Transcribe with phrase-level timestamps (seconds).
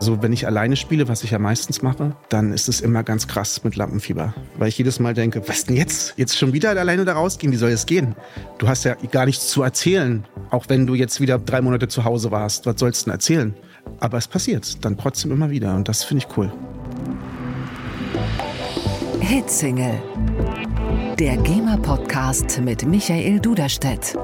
[0.00, 3.26] So, wenn ich alleine spiele, was ich ja meistens mache, dann ist es immer ganz
[3.26, 4.34] krass mit Lampenfieber.
[4.56, 6.14] Weil ich jedes Mal denke, was denn jetzt?
[6.16, 7.52] Jetzt schon wieder alleine da rausgehen?
[7.52, 8.14] Wie soll es gehen?
[8.58, 10.24] Du hast ja gar nichts zu erzählen.
[10.50, 12.66] Auch wenn du jetzt wieder drei Monate zu Hause warst.
[12.66, 13.54] Was sollst du denn erzählen?
[14.00, 15.74] Aber es passiert dann trotzdem immer wieder.
[15.74, 16.52] Und das finde ich cool.
[19.20, 20.00] Hitsingle.
[21.18, 24.16] Der GEMA-Podcast mit Michael Duderstedt.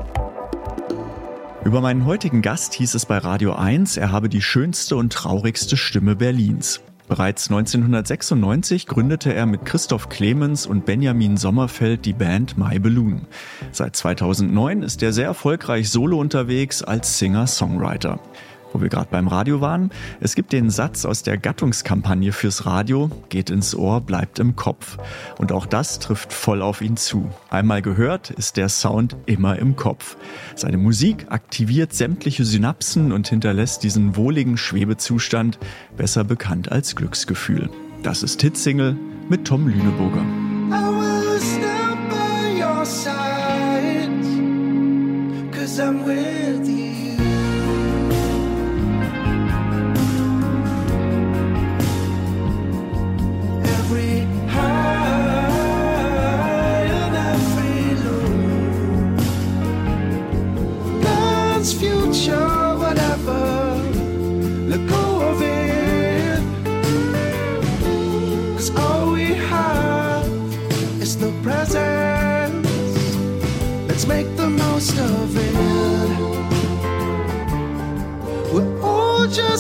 [1.65, 5.79] Über meinen heutigen Gast hieß es bei Radio 1, er habe die schönste und traurigste
[5.79, 6.83] Stimme Berlins.
[7.09, 13.23] Bereits 1996 gründete er mit Christoph Clemens und Benjamin Sommerfeld die Band My Balloon.
[13.73, 18.21] Seit 2009 ist er sehr erfolgreich solo unterwegs als Singer-Songwriter
[18.75, 19.91] wo wir gerade beim Radio waren.
[20.21, 24.99] Es gibt den Satz aus der Gattungskampagne fürs Radio, geht ins Ohr, bleibt im Kopf.
[25.39, 27.31] Und auch das trifft voll auf ihn zu.
[27.49, 30.17] Einmal gehört, ist der Sound immer im Kopf.
[30.57, 35.59] Seine Musik aktiviert sämtliche Synapsen und hinterlässt diesen wohligen Schwebezustand,
[35.97, 37.71] besser bekannt als Glücksgefühl.
[38.03, 38.97] Das ist Hitsingle
[39.29, 40.25] mit Tom Lüneburger.
[45.77, 46.24] I'm with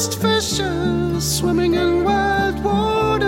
[0.05, 3.27] just fishes swimming in wild water.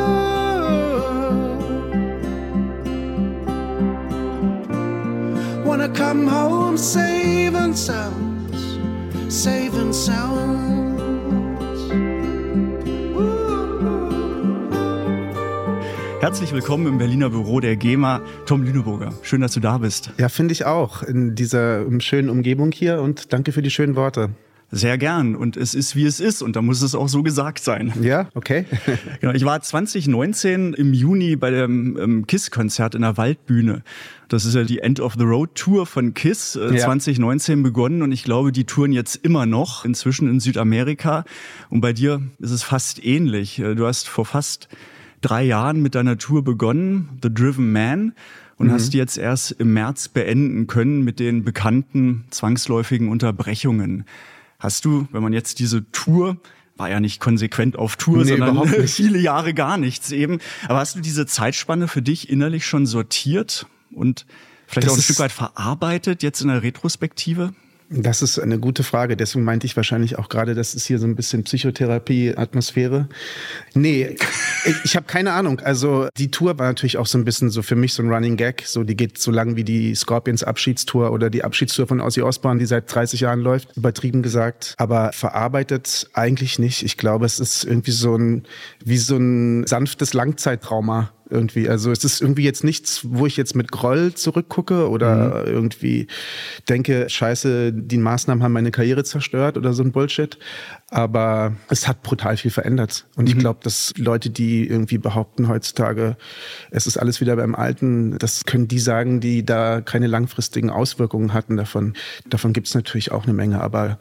[5.64, 8.54] Wanna come home safe and sound,
[9.28, 11.00] safe and sound.
[16.20, 19.14] Herzlich willkommen im Berliner Büro der GEMA, Tom Lüneburger.
[19.22, 20.10] Schön, dass du da bist.
[20.18, 24.30] Ja, finde ich auch, in dieser schönen Umgebung hier und danke für die schönen Worte.
[24.72, 25.36] Sehr gern.
[25.36, 26.42] Und es ist, wie es ist.
[26.42, 27.92] Und da muss es auch so gesagt sein.
[28.00, 28.64] Ja, okay.
[29.20, 33.82] genau, ich war 2019 im Juni bei dem ähm, KISS-Konzert in der Waldbühne.
[34.28, 36.84] Das ist ja die End of the Road Tour von KISS, äh, ja.
[36.84, 38.02] 2019 begonnen.
[38.02, 41.24] Und ich glaube, die touren jetzt immer noch, inzwischen in Südamerika.
[41.70, 43.60] Und bei dir ist es fast ähnlich.
[43.60, 44.68] Äh, du hast vor fast
[45.20, 48.14] drei Jahren mit deiner Tour begonnen, The Driven Man
[48.56, 48.72] und mhm.
[48.72, 54.04] hast die jetzt erst im März beenden können mit den bekannten zwangsläufigen Unterbrechungen.
[54.58, 56.38] Hast du, wenn man jetzt diese Tour
[56.76, 60.40] war ja nicht konsequent auf Tour, nee, sondern viele Jahre gar nichts eben.
[60.68, 64.26] Aber hast du diese Zeitspanne für dich innerlich schon sortiert und
[64.66, 67.54] vielleicht das auch ein Stück weit verarbeitet jetzt in der Retrospektive?
[67.88, 69.16] Das ist eine gute Frage.
[69.16, 73.08] Deswegen meinte ich wahrscheinlich auch gerade, das ist hier so ein bisschen Psychotherapie-Atmosphäre.
[73.74, 74.16] Nee,
[74.64, 75.60] ich, ich habe keine Ahnung.
[75.60, 78.36] Also die Tour war natürlich auch so ein bisschen so für mich so ein Running
[78.36, 78.64] Gag.
[78.66, 82.58] So, die geht so lang wie die Scorpions Abschiedstour oder die Abschiedstour von Ozzy Osbourne,
[82.58, 84.74] die seit 30 Jahren läuft, übertrieben gesagt.
[84.78, 86.82] Aber verarbeitet eigentlich nicht.
[86.82, 88.46] Ich glaube, es ist irgendwie so ein,
[88.84, 91.68] wie so ein sanftes Langzeittrauma irgendwie.
[91.68, 95.52] Also es ist irgendwie jetzt nichts, wo ich jetzt mit Groll zurückgucke oder mhm.
[95.52, 96.06] irgendwie
[96.68, 100.38] denke, scheiße, die Maßnahmen haben meine Karriere zerstört oder so ein Bullshit.
[100.88, 103.06] Aber es hat brutal viel verändert.
[103.16, 103.28] Und mhm.
[103.28, 106.16] ich glaube, dass Leute, die irgendwie behaupten heutzutage,
[106.70, 111.32] es ist alles wieder beim Alten, das können die sagen, die da keine langfristigen Auswirkungen
[111.32, 111.94] hatten davon.
[112.28, 113.98] Davon gibt es natürlich auch eine Menge, aber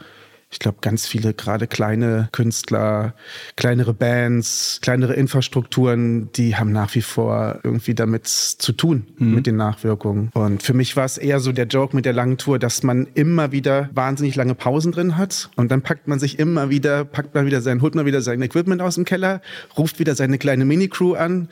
[0.56, 3.14] ich glaube, ganz viele, gerade kleine Künstler,
[3.58, 9.36] kleinere Bands, kleinere Infrastrukturen, die haben nach wie vor irgendwie damit zu tun, mhm.
[9.36, 10.30] mit den Nachwirkungen.
[10.34, 13.06] Und für mich war es eher so der Joke mit der langen Tour, dass man
[13.16, 17.36] immer wieder wahnsinnig lange Pausen drin hat und dann packt man sich immer wieder, packt
[17.36, 19.42] man wieder sein, holt man wieder sein Equipment aus dem Keller,
[19.78, 21.50] ruft wieder seine kleine Mini-Crew an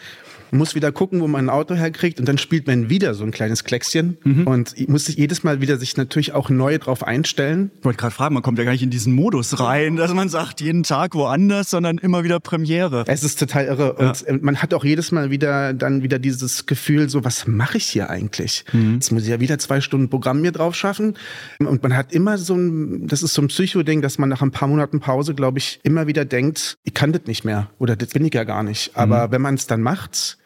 [0.53, 3.31] muss wieder gucken, wo man ein Auto herkriegt und dann spielt man wieder so ein
[3.31, 4.47] kleines Kleckschen mhm.
[4.47, 7.72] und muss sich jedes Mal wieder sich natürlich auch neu drauf einstellen.
[7.80, 10.30] Ich wollte gerade fragen, man kommt ja gar nicht in diesen Modus rein, dass man
[10.30, 13.04] sagt, jeden Tag woanders, sondern immer wieder Premiere.
[13.07, 14.10] Es ist total irre ja.
[14.10, 17.78] und äh, man hat auch jedes Mal wieder dann wieder dieses Gefühl, so was mache
[17.78, 18.66] ich hier eigentlich?
[18.74, 18.95] Mhm.
[18.95, 21.16] Jetzt muss ich ja wieder zwei Stunden Programm mir drauf schaffen
[21.60, 24.51] und man hat immer so ein, das ist so ein Psycho-Ding, dass man nach ein
[24.51, 28.10] paar Monaten Pause, glaube ich, immer wieder denkt, ich kann das nicht mehr oder das
[28.10, 28.92] bin ich ja gar nicht.
[28.95, 29.31] Aber mhm.
[29.31, 30.38] wenn man es dann macht,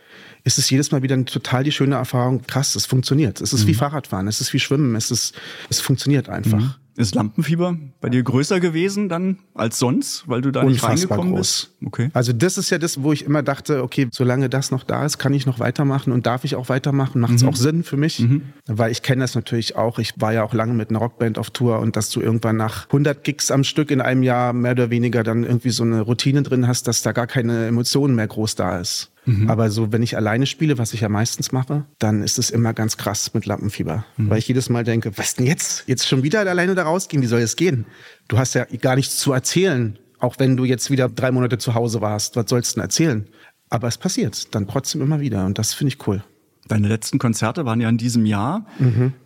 [0.47, 2.41] ist es jedes Mal wieder eine total die schöne Erfahrung.
[2.47, 3.41] Krass, es funktioniert.
[3.41, 3.67] Es ist mhm.
[3.67, 5.35] wie Fahrradfahren, es ist wie Schwimmen, es ist,
[5.69, 6.59] es funktioniert einfach.
[6.59, 6.73] Mhm.
[6.95, 11.35] Ist Lampenfieber bei dir größer gewesen dann als sonst, weil du da Unfassbar nicht reingekommen
[11.35, 11.69] groß.
[11.77, 11.85] bist?
[11.85, 12.09] Okay.
[12.13, 15.19] Also das ist ja das, wo ich immer dachte, okay, solange das noch da ist,
[15.19, 18.25] kann ich noch weitermachen und darf ich auch weitermachen, macht es auch Sinn für mich,
[18.65, 19.99] weil ich kenne das natürlich auch.
[19.99, 22.85] Ich war ja auch lange mit einer Rockband auf Tour und dass du irgendwann nach
[22.87, 26.41] 100 Gigs am Stück in einem Jahr mehr oder weniger dann irgendwie so eine Routine
[26.41, 29.11] drin hast, dass da gar keine Emotionen mehr groß da ist.
[29.47, 32.73] Aber so, wenn ich alleine spiele, was ich ja meistens mache, dann ist es immer
[32.73, 34.05] ganz krass mit Lampenfieber.
[34.17, 35.83] Weil ich jedes Mal denke, was denn jetzt?
[35.87, 37.21] Jetzt schon wieder alleine da rausgehen?
[37.21, 37.85] Wie soll es gehen?
[38.27, 39.99] Du hast ja gar nichts zu erzählen.
[40.19, 42.35] Auch wenn du jetzt wieder drei Monate zu Hause warst.
[42.35, 43.27] Was sollst du denn erzählen?
[43.69, 45.45] Aber es passiert dann trotzdem immer wieder.
[45.45, 46.23] Und das finde ich cool.
[46.67, 48.65] Deine letzten Konzerte waren ja in diesem Jahr.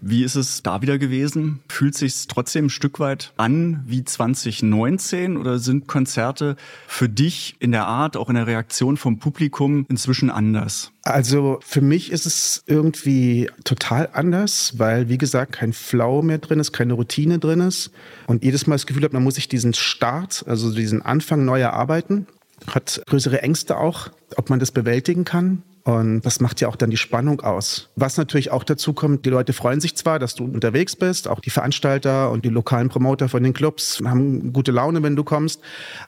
[0.01, 1.59] Wie ist es da wieder gewesen?
[1.69, 6.55] Fühlt sich trotzdem ein Stück weit an wie 2019 oder sind Konzerte
[6.87, 10.91] für dich in der Art, auch in der Reaktion vom Publikum inzwischen anders?
[11.03, 16.59] Also für mich ist es irgendwie total anders, weil wie gesagt kein Flow mehr drin
[16.59, 17.91] ist, keine Routine drin ist
[18.27, 21.59] und jedes Mal das Gefühl habe, man muss sich diesen Start, also diesen Anfang neu
[21.59, 22.27] erarbeiten,
[22.67, 25.63] hat größere Ängste auch, ob man das bewältigen kann.
[25.83, 27.89] Und das macht ja auch dann die Spannung aus.
[27.95, 31.39] Was natürlich auch dazu kommt, die Leute freuen sich zwar, dass du unterwegs bist, auch
[31.39, 35.61] die Veranstalter und die lokalen Promoter von den Clubs haben gute Laune, wenn du kommst.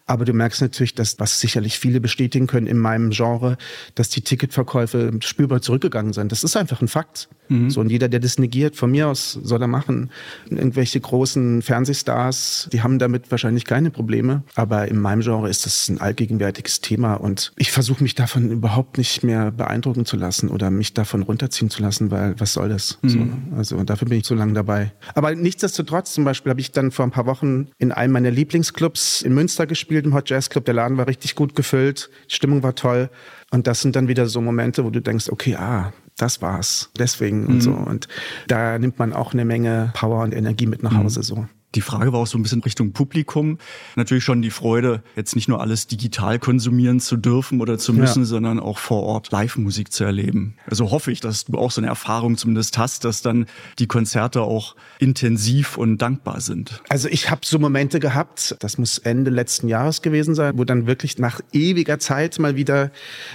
[0.05, 3.57] Aber du merkst natürlich, dass, was sicherlich viele bestätigen können in meinem Genre,
[3.95, 6.31] dass die Ticketverkäufe spürbar zurückgegangen sind.
[6.31, 7.29] Das ist einfach ein Fakt.
[7.69, 10.09] So, und jeder, der das negiert, von mir aus soll er machen.
[10.49, 14.43] Irgendwelche großen Fernsehstars, die haben damit wahrscheinlich keine Probleme.
[14.55, 18.97] Aber in meinem Genre ist das ein allgegenwärtiges Thema und ich versuche mich davon überhaupt
[18.97, 22.97] nicht mehr beeindrucken zu lassen oder mich davon runterziehen zu lassen, weil was soll das?
[23.03, 23.19] So,
[23.55, 24.91] also dafür bin ich so lange dabei.
[25.13, 29.21] Aber nichtsdestotrotz, zum Beispiel habe ich dann vor ein paar Wochen in einem meiner Lieblingsclubs
[29.21, 30.65] in Münster gespielt, im Hot Jazz Club.
[30.65, 33.09] Der Laden war richtig gut gefüllt, die Stimmung war toll.
[33.51, 36.89] Und das sind dann wieder so Momente, wo du denkst, okay, ah, das war's.
[36.97, 37.71] Deswegen und so.
[37.71, 38.07] Und
[38.47, 41.47] da nimmt man auch eine Menge Power und Energie mit nach Hause so.
[41.75, 43.57] Die Frage war auch so ein bisschen Richtung Publikum.
[43.95, 48.23] Natürlich schon die Freude, jetzt nicht nur alles digital konsumieren zu dürfen oder zu müssen,
[48.23, 48.25] Ja.
[48.25, 50.55] sondern auch vor Ort Live-Musik zu erleben.
[50.69, 53.47] Also hoffe ich, dass du auch so eine Erfahrung zumindest hast, dass dann
[53.79, 56.81] die Konzerte auch intensiv und dankbar sind.
[56.89, 60.87] Also ich habe so Momente gehabt, das muss Ende letzten Jahres gewesen sein, wo dann
[60.87, 62.91] wirklich nach ewiger Zeit mal wieder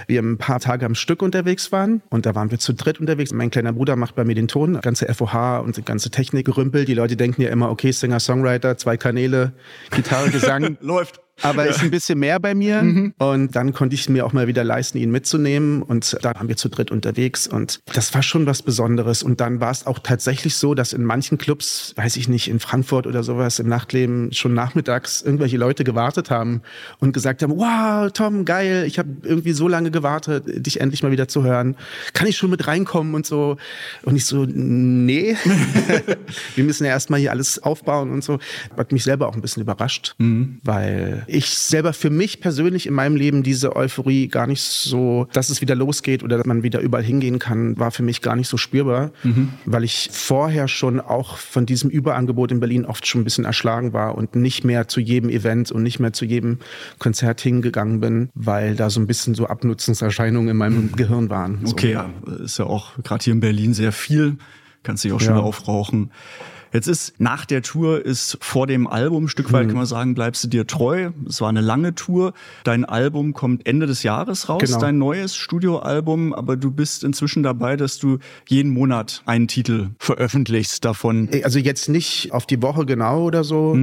[0.06, 2.02] wir ein paar Tage am Stück unterwegs waren.
[2.08, 3.32] Und da waren wir zu dritt unterwegs.
[3.32, 6.88] Mein kleiner Bruder macht bei mir den Ton, ganze FOH und die ganze Technik gerümpelt.
[6.88, 9.52] Die Leute denken ja immer, okay, Singer, Songwriter, zwei Kanäle,
[9.90, 10.76] Gitarre, Gesang.
[10.80, 11.20] Läuft.
[11.43, 13.12] Aber ist ein bisschen mehr bei mir.
[13.19, 15.82] Und dann konnte ich mir auch mal wieder leisten, ihn mitzunehmen.
[15.82, 17.46] Und da waren wir zu dritt unterwegs.
[17.46, 19.23] Und das war schon was Besonderes.
[19.23, 22.61] Und dann war es auch tatsächlich so, dass in manchen Clubs, weiß ich nicht, in
[22.61, 26.62] Frankfurt oder sowas, im Nachtleben schon nachmittags irgendwelche Leute gewartet haben
[26.99, 31.12] und gesagt haben, wow, Tom, geil, ich habe irgendwie so lange gewartet, dich endlich mal
[31.12, 31.76] wieder zu hören.
[32.14, 33.56] Kann ich schon mit reinkommen und so?
[34.02, 35.37] Und ich so, nee,
[36.55, 38.38] wir müssen ja erstmal hier alles aufbauen und so.
[38.76, 40.14] Hat mich selber auch ein bisschen überrascht,
[40.64, 45.50] weil ich selber für mich persönlich in meinem Leben diese Euphorie gar nicht so, dass
[45.50, 48.48] es wieder losgeht oder dass man wieder überall hingehen kann, war für mich gar nicht
[48.48, 49.12] so spürbar,
[49.64, 53.92] weil ich vorher schon auch von diesem Überangebot in Berlin oft schon ein bisschen erschlagen
[53.92, 56.58] war und nicht mehr zu jedem Event und nicht mehr zu jedem
[56.98, 61.60] Konzert hingegangen bin, weil da so ein bisschen so Abnutzungserscheinungen in meinem Gehirn waren.
[61.64, 61.72] So.
[61.72, 62.10] Okay, ja,
[62.42, 64.36] ist ja auch gerade hier in Berlin sehr viel.
[64.82, 65.40] Kannst dich auch schon Ja.
[65.42, 66.10] aufrauchen.
[66.72, 69.68] Jetzt ist nach der Tour ist vor dem Album ein Stück weit Mhm.
[69.68, 71.10] kann man sagen, bleibst du dir treu.
[71.28, 72.32] Es war eine lange Tour.
[72.64, 74.78] Dein Album kommt Ende des Jahres raus, Genau.
[74.78, 78.18] dein neues Studioalbum, aber du bist inzwischen dabei, dass du
[78.48, 81.28] jeden Monat einen Titel veröffentlichst davon.
[81.42, 83.76] Also jetzt nicht auf die Woche genau oder so,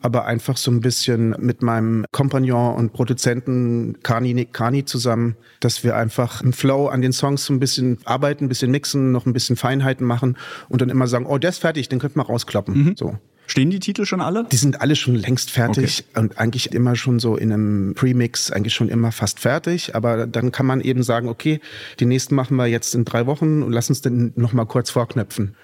[0.00, 5.84] aber einfach so ein bisschen mit meinem Kompagnon und Produzenten Kani Nick Kani zusammen, dass
[5.84, 9.26] wir einfach im Flow an den Songs so ein bisschen arbeiten, ein bisschen mixen, noch
[9.26, 10.36] ein bisschen Feinheiten machen
[10.68, 12.94] und dann immer sagen, oh, der ist fertig, den könnte man rauskloppen.
[12.96, 13.18] So.
[13.44, 14.46] Stehen die Titel schon alle?
[14.50, 18.72] Die sind alle schon längst fertig und eigentlich immer schon so in einem Premix, eigentlich
[18.72, 19.94] schon immer fast fertig.
[19.94, 21.60] Aber dann kann man eben sagen, okay,
[22.00, 24.90] die nächsten machen wir jetzt in drei Wochen und lass uns dann noch mal kurz
[24.90, 25.54] vorknöpfen.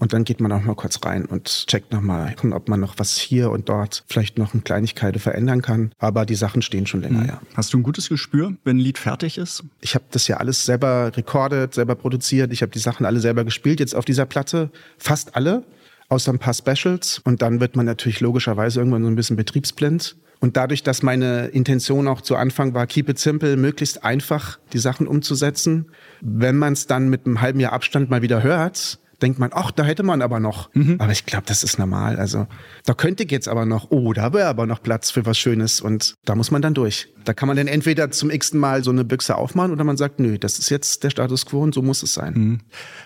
[0.00, 2.94] Und dann geht man auch mal kurz rein und checkt noch mal, ob man noch
[2.98, 5.92] was hier und dort vielleicht noch eine Kleinigkeit verändern kann.
[5.98, 7.40] Aber die Sachen stehen schon länger, ja.
[7.54, 9.64] Hast du ein gutes Gespür, wenn ein Lied fertig ist?
[9.80, 12.52] Ich habe das ja alles selber recordet, selber produziert.
[12.52, 14.70] Ich habe die Sachen alle selber gespielt jetzt auf dieser Platte.
[14.98, 15.64] Fast alle,
[16.10, 17.20] außer ein paar Specials.
[17.24, 20.16] Und dann wird man natürlich logischerweise irgendwann so ein bisschen betriebsblind.
[20.40, 24.78] Und dadurch, dass meine Intention auch zu Anfang war, keep it simple, möglichst einfach die
[24.78, 25.90] Sachen umzusetzen,
[26.22, 29.70] wenn man es dann mit einem halben Jahr Abstand mal wieder hört, denkt man, ach,
[29.70, 30.72] da hätte man aber noch.
[30.74, 30.96] Mhm.
[30.98, 32.16] Aber ich glaube, das ist normal.
[32.16, 32.46] Also
[32.84, 36.14] da könnte jetzt aber noch, oh, da wäre aber noch Platz für was Schönes und
[36.24, 37.12] da muss man dann durch.
[37.24, 40.20] Da kann man dann entweder zum x Mal so eine Büchse aufmachen oder man sagt,
[40.20, 42.34] nö, das ist jetzt der Status quo und so muss es sein.
[42.34, 42.58] Mhm.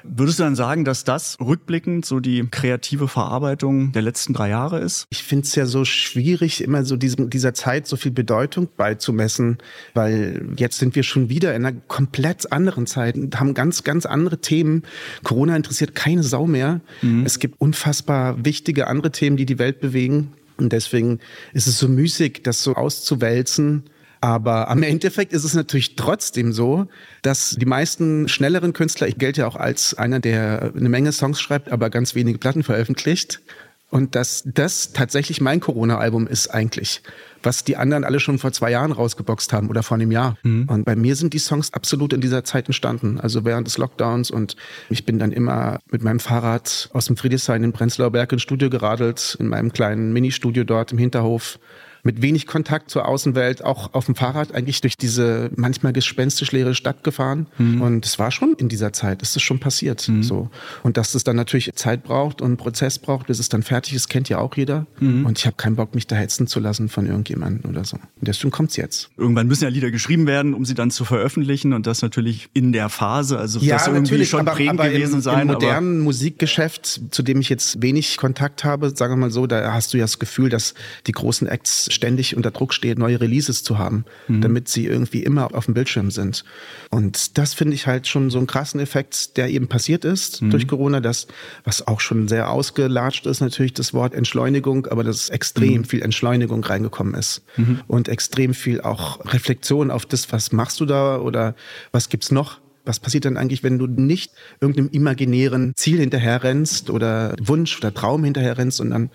[0.03, 4.79] Würdest du dann sagen, dass das rückblickend so die kreative Verarbeitung der letzten drei Jahre
[4.81, 5.07] ist?
[5.11, 9.59] Ich finde es ja so schwierig, immer so diesem, dieser Zeit so viel Bedeutung beizumessen,
[9.95, 14.07] weil jetzt sind wir schon wieder in einer komplett anderen Zeit und haben ganz, ganz
[14.07, 14.83] andere Themen.
[15.23, 16.81] Corona interessiert keine Sau mehr.
[17.03, 17.25] Mhm.
[17.27, 20.33] Es gibt unfassbar wichtige andere Themen, die die Welt bewegen.
[20.57, 21.19] Und deswegen
[21.53, 23.85] ist es so müßig, das so auszuwälzen.
[24.25, 26.87] Aber am Endeffekt ist es natürlich trotzdem so,
[27.21, 31.43] dass die meisten schnelleren Künstler, ich gelte ja auch als einer, der eine Menge Songs
[31.43, 33.43] schreibt, aber ganz wenige Platten veröffentlicht.
[33.91, 37.03] Und dass das tatsächlich mein Corona-Album ist eigentlich,
[37.43, 40.39] was die anderen alle schon vor zwei Jahren rausgeboxt haben oder vor einem Jahr.
[40.43, 40.71] Mhm.
[40.71, 44.31] Und bei mir sind die Songs absolut in dieser Zeit entstanden, also während des Lockdowns.
[44.31, 44.57] Und
[44.89, 48.71] ich bin dann immer mit meinem Fahrrad aus dem Friedrichshain in Prenzlauer Berg ins Studio
[48.71, 51.59] geradelt, in meinem kleinen Ministudio dort im Hinterhof
[52.05, 56.75] mit wenig Kontakt zur Außenwelt, auch auf dem Fahrrad eigentlich durch diese manchmal gespenstisch leere
[56.75, 57.47] Stadt gefahren.
[57.59, 57.81] Mhm.
[57.81, 60.07] Und es war schon in dieser Zeit, ist es schon passiert.
[60.09, 60.23] Mhm.
[60.23, 60.51] So.
[60.83, 63.95] Und dass es dann natürlich Zeit braucht und einen Prozess braucht, bis es dann fertig
[63.95, 64.87] ist, kennt ja auch jeder.
[65.01, 65.25] Mhm.
[65.25, 67.97] Und ich habe keinen Bock, mich da hetzen zu lassen von irgendjemandem oder so.
[67.97, 69.11] Und deswegen kommt's jetzt.
[69.17, 72.73] Irgendwann müssen ja Lieder geschrieben werden, um sie dann zu veröffentlichen und das natürlich in
[72.73, 73.39] der Phase.
[73.39, 75.43] Also ja, das irgendwie schon aber, prägend aber gewesen im, sein.
[75.43, 79.73] Im modernen Musikgeschäft, zu dem ich jetzt wenig Kontakt habe, sagen wir mal so, da
[79.73, 80.75] hast du ja das Gefühl, dass
[81.07, 84.41] die großen Acts ständig unter Druck steht, neue Releases zu haben, mhm.
[84.41, 86.45] damit sie irgendwie immer auf dem Bildschirm sind.
[86.91, 90.51] Und das finde ich halt schon so einen krassen Effekt, der eben passiert ist mhm.
[90.51, 91.27] durch Corona, das,
[91.65, 95.85] was auch schon sehr ausgelatscht ist, natürlich das Wort Entschleunigung, aber dass extrem mhm.
[95.85, 97.81] viel Entschleunigung reingekommen ist mhm.
[97.87, 101.55] und extrem viel auch Reflexion auf das, was machst du da oder
[101.93, 107.35] was gibt's noch was passiert dann eigentlich, wenn du nicht irgendeinem imaginären Ziel hinterherrennst oder
[107.41, 109.11] Wunsch oder Traum hinterherrennst und dann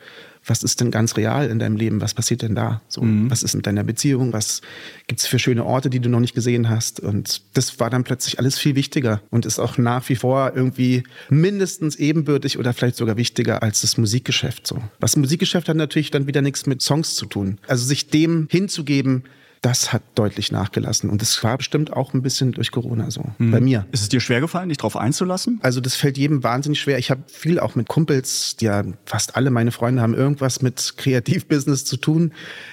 [0.45, 2.01] was ist denn ganz real in deinem Leben?
[2.01, 2.81] Was passiert denn da?
[2.87, 3.29] So, mhm.
[3.29, 4.33] Was ist in deiner Beziehung?
[4.33, 4.61] Was
[5.07, 6.99] gibt's für schöne Orte, die du noch nicht gesehen hast?
[6.99, 11.03] Und das war dann plötzlich alles viel wichtiger und ist auch nach wie vor irgendwie
[11.29, 14.65] mindestens ebenbürtig oder vielleicht sogar wichtiger als das Musikgeschäft.
[14.65, 14.81] So.
[14.99, 17.59] Was Musikgeschäft hat natürlich dann wieder nichts mit Songs zu tun.
[17.67, 19.23] Also sich dem hinzugeben,
[19.61, 21.09] das hat deutlich nachgelassen.
[21.09, 23.23] Und das war bestimmt auch ein bisschen durch Corona so.
[23.37, 23.51] Mhm.
[23.51, 23.85] Bei mir.
[23.91, 25.59] Ist es dir schwer gefallen, dich darauf einzulassen?
[25.61, 26.97] Also das fällt jedem wahnsinnig schwer.
[26.97, 30.93] Ich habe viel auch mit Kumpels, die ja fast alle meine Freunde haben irgendwas mit
[30.97, 32.31] Kreativbusiness zu tun.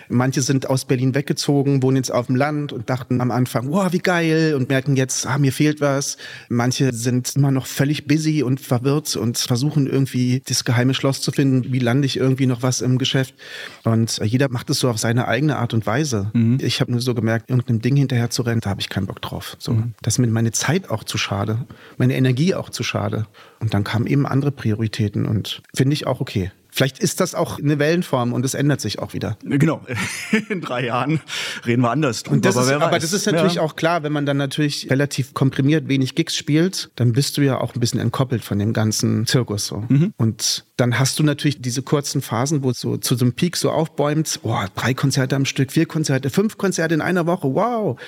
[0.08, 3.92] Manche sind aus Berlin weggezogen, wohnen jetzt auf dem Land und dachten am Anfang, wow,
[3.92, 6.16] wie geil und merken jetzt, ah, mir fehlt was.
[6.48, 11.32] Manche sind immer noch völlig busy und verwirrt und versuchen irgendwie das geheime Schloss zu
[11.32, 11.72] finden.
[11.72, 13.34] Wie lande ich irgendwie noch was im Geschäft?
[13.82, 16.30] Und jeder macht es so auf seine eigene Art und Weise.
[16.32, 16.58] Mhm.
[16.60, 19.20] Ich habe nur so gemerkt, irgendeinem Ding hinterher zu rennen, da habe ich keinen Bock
[19.22, 19.56] drauf.
[19.58, 19.94] So, mhm.
[20.02, 21.66] Das ist mir meine Zeit auch zu schade,
[21.96, 23.26] meine Energie auch zu schade.
[23.60, 26.50] Und dann kamen eben andere Prioritäten und finde ich auch okay.
[26.76, 29.38] Vielleicht ist das auch eine Wellenform und es ändert sich auch wieder.
[29.42, 29.80] Genau.
[30.50, 31.20] In drei Jahren
[31.66, 32.42] reden wir anders drüber.
[32.42, 33.62] Das aber, ist, aber das ist natürlich ja.
[33.62, 37.58] auch klar, wenn man dann natürlich relativ komprimiert wenig Gigs spielt, dann bist du ja
[37.62, 39.84] auch ein bisschen entkoppelt von dem ganzen Zirkus so.
[39.88, 40.12] Mhm.
[40.18, 43.56] Und dann hast du natürlich diese kurzen Phasen, wo es so zu so einem Peak
[43.56, 47.98] so aufbäumt, oh, drei Konzerte am Stück, vier Konzerte, fünf Konzerte in einer Woche, wow.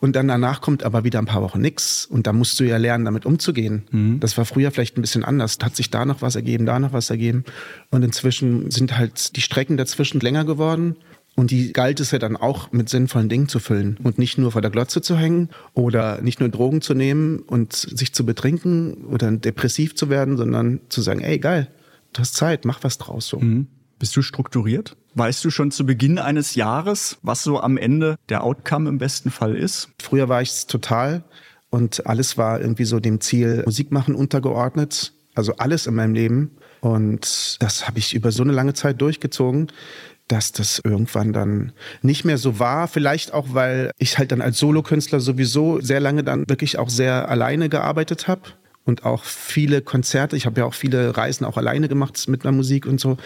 [0.00, 2.06] Und dann danach kommt aber wieder ein paar Wochen nix.
[2.06, 3.84] Und da musst du ja lernen, damit umzugehen.
[3.92, 4.18] Mhm.
[4.18, 5.58] Das war früher vielleicht ein bisschen anders.
[5.62, 7.44] Hat sich da noch was ergeben, da noch was ergeben.
[7.90, 10.96] Und inzwischen sind halt die Strecken dazwischen länger geworden.
[11.34, 14.52] Und die galt es ja dann auch mit sinnvollen Dingen zu füllen und nicht nur
[14.52, 19.04] vor der Glotze zu hängen oder nicht nur Drogen zu nehmen und sich zu betrinken
[19.04, 21.68] oder depressiv zu werden, sondern zu sagen, ey, geil,
[22.14, 23.38] du hast Zeit, mach was draus so.
[23.38, 23.66] Mhm.
[23.98, 24.96] Bist du strukturiert?
[25.14, 29.30] Weißt du schon zu Beginn eines Jahres, was so am Ende der Outcome im besten
[29.30, 29.90] Fall ist?
[30.00, 31.22] Früher war ich es total
[31.68, 35.12] und alles war irgendwie so dem Ziel Musik machen untergeordnet.
[35.34, 36.52] Also alles in meinem Leben.
[36.86, 39.72] Und das habe ich über so eine lange Zeit durchgezogen,
[40.28, 42.86] dass das irgendwann dann nicht mehr so war.
[42.86, 47.28] Vielleicht auch, weil ich halt dann als Solokünstler sowieso sehr lange dann wirklich auch sehr
[47.28, 48.42] alleine gearbeitet habe
[48.84, 50.36] und auch viele Konzerte.
[50.36, 53.16] Ich habe ja auch viele Reisen auch alleine gemacht mit einer Musik und so.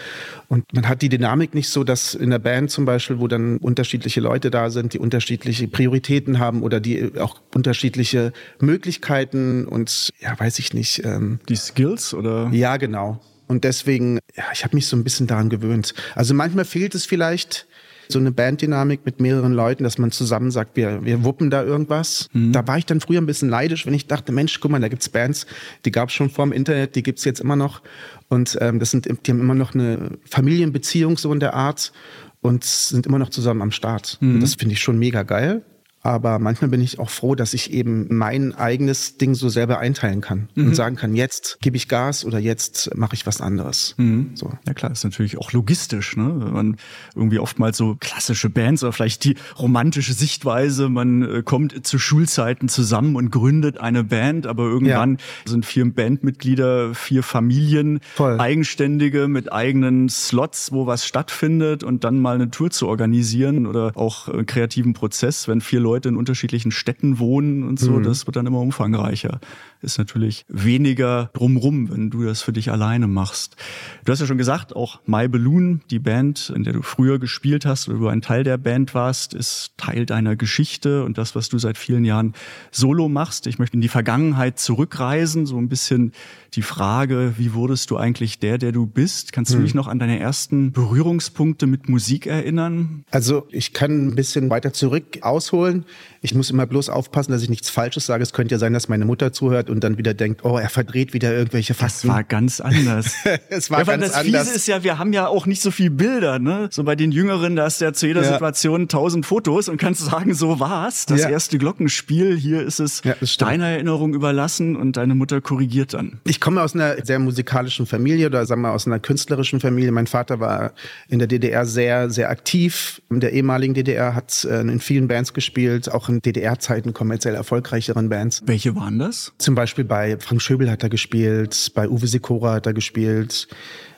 [0.47, 3.57] Und man hat die Dynamik nicht so, dass in der Band zum Beispiel, wo dann
[3.57, 10.37] unterschiedliche Leute da sind, die unterschiedliche Prioritäten haben oder die auch unterschiedliche Möglichkeiten und ja,
[10.39, 11.05] weiß ich nicht.
[11.05, 12.49] Ähm, die Skills oder?
[12.51, 13.21] Ja, genau.
[13.51, 15.93] Und deswegen, ja, ich habe mich so ein bisschen daran gewöhnt.
[16.15, 17.67] Also manchmal fehlt es vielleicht
[18.07, 22.29] so eine Banddynamik mit mehreren Leuten, dass man zusammen sagt, wir, wir wuppen da irgendwas.
[22.31, 22.53] Mhm.
[22.53, 24.87] Da war ich dann früher ein bisschen neidisch, wenn ich dachte, Mensch, guck mal, da
[24.87, 25.47] gibt's Bands,
[25.83, 27.81] die gab's schon vor dem Internet, die gibt's jetzt immer noch.
[28.29, 31.91] Und ähm, das sind, die haben immer noch eine Familienbeziehung so in der Art
[32.39, 34.17] und sind immer noch zusammen am Start.
[34.21, 34.39] Mhm.
[34.39, 35.61] das finde ich schon mega geil.
[36.03, 40.21] Aber manchmal bin ich auch froh, dass ich eben mein eigenes Ding so selber einteilen
[40.21, 40.67] kann mhm.
[40.67, 43.93] und sagen kann, jetzt gebe ich Gas oder jetzt mache ich was anderes.
[43.97, 44.31] Mhm.
[44.33, 44.51] So.
[44.67, 46.33] Ja klar, ist natürlich auch logistisch, ne?
[46.39, 46.77] Wenn man
[47.15, 52.67] irgendwie oftmals so klassische Bands oder vielleicht die romantische Sichtweise, man äh, kommt zu Schulzeiten
[52.67, 55.51] zusammen und gründet eine Band, aber irgendwann ja.
[55.51, 58.39] sind vier Bandmitglieder, vier Familien, Voll.
[58.39, 63.91] Eigenständige mit eigenen Slots, wo was stattfindet und dann mal eine Tour zu organisieren oder
[63.95, 68.03] auch einen kreativen Prozess, wenn vier Leute Leute in unterschiedlichen Städten wohnen und so, mhm.
[68.03, 69.41] das wird dann immer umfangreicher.
[69.81, 73.57] Ist natürlich weniger drumrum, wenn du das für dich alleine machst.
[74.05, 77.65] Du hast ja schon gesagt, auch My Balloon, die Band, in der du früher gespielt
[77.65, 81.49] hast oder du ein Teil der Band warst, ist Teil deiner Geschichte und das, was
[81.49, 82.33] du seit vielen Jahren
[82.71, 83.47] solo machst.
[83.47, 86.13] Ich möchte in die Vergangenheit zurückreisen, so ein bisschen
[86.53, 89.31] die Frage, wie wurdest du eigentlich der, der du bist?
[89.31, 89.63] Kannst du hm.
[89.63, 93.05] dich noch an deine ersten Berührungspunkte mit Musik erinnern?
[93.09, 95.80] Also ich kann ein bisschen weiter zurück ausholen.
[96.21, 98.23] Ich muss immer bloß aufpassen, dass ich nichts Falsches sage.
[98.23, 101.13] Es könnte ja sein, dass meine Mutter zuhört und dann wieder denkt, oh, er verdreht
[101.13, 102.07] wieder irgendwelche Fakten.
[102.07, 103.15] Das war ganz anders.
[103.49, 104.43] es war ja, ganz das anders.
[104.43, 106.67] Fiese ist ja, wir haben ja auch nicht so viel Bilder, ne?
[106.71, 108.33] So bei den Jüngeren, da hast du ja zu jeder ja.
[108.33, 111.05] Situation tausend Fotos und kannst sagen, so war's.
[111.05, 111.29] Das ja.
[111.29, 113.01] erste Glockenspiel, hier ist es
[113.37, 116.19] deiner Erinnerung überlassen und deine Mutter korrigiert dann.
[116.25, 119.91] Ich komme aus einer sehr musikalischen Familie oder sagen wir aus einer künstlerischen Familie.
[119.91, 120.73] Mein Vater war
[121.09, 123.01] in der DDR sehr, sehr aktiv.
[123.09, 128.09] In der ehemaligen DDR hat äh, in vielen Bands gespielt, auch in DDR-Zeiten kommerziell erfolgreicheren
[128.09, 128.41] Bands.
[128.45, 129.33] Welche waren das?
[129.37, 133.47] Zum Beispiel bei Frank Schöbel hat er gespielt, bei Uwe Sikora hat er gespielt.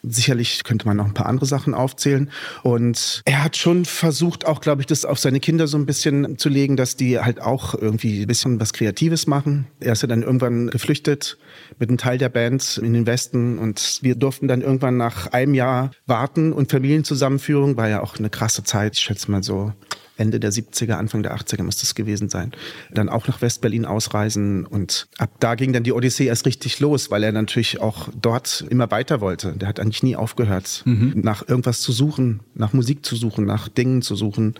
[0.05, 2.29] Sicherlich könnte man noch ein paar andere Sachen aufzählen.
[2.61, 6.37] Und er hat schon versucht, auch, glaube ich, das auf seine Kinder so ein bisschen
[6.37, 9.67] zu legen, dass die halt auch irgendwie ein bisschen was Kreatives machen.
[9.79, 11.37] Er ist ja dann irgendwann geflüchtet
[11.79, 15.53] mit einem Teil der Band in den Westen und wir durften dann irgendwann nach einem
[15.53, 18.97] Jahr warten und Familienzusammenführung war ja auch eine krasse Zeit.
[18.97, 19.73] Ich schätze mal so
[20.15, 22.51] Ende der 70er, Anfang der 80er müsste es gewesen sein,
[22.91, 24.65] dann auch nach Westberlin ausreisen.
[24.65, 28.65] Und ab da ging dann die Odyssee erst richtig los, weil er natürlich auch dort
[28.69, 29.53] immer weiter wollte.
[29.53, 31.13] Der hat eigentlich nie aufgehört, mhm.
[31.15, 34.55] nach irgendwas zu suchen, nach Musik zu suchen, nach Dingen zu suchen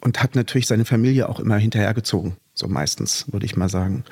[0.00, 2.36] und hat natürlich seine Familie auch immer hinterhergezogen.
[2.54, 4.04] So meistens, würde ich mal sagen.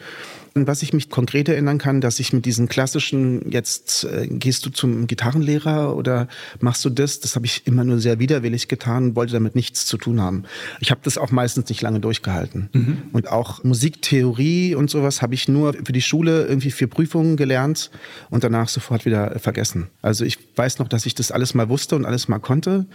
[0.57, 4.71] Was ich mich konkret erinnern kann, dass ich mit diesen klassischen, jetzt äh, gehst du
[4.71, 6.29] zum Gitarrenlehrer oder
[6.61, 9.85] machst du das, das habe ich immer nur sehr widerwillig getan und wollte damit nichts
[9.85, 10.45] zu tun haben.
[10.79, 12.69] Ich habe das auch meistens nicht lange durchgehalten.
[12.73, 13.03] Mhm.
[13.13, 17.91] Und auch Musiktheorie und sowas habe ich nur für die Schule irgendwie für Prüfungen gelernt
[18.31, 19.89] und danach sofort wieder vergessen.
[20.03, 22.87] Also ich weiß noch, dass ich das alles mal wusste und alles mal konnte,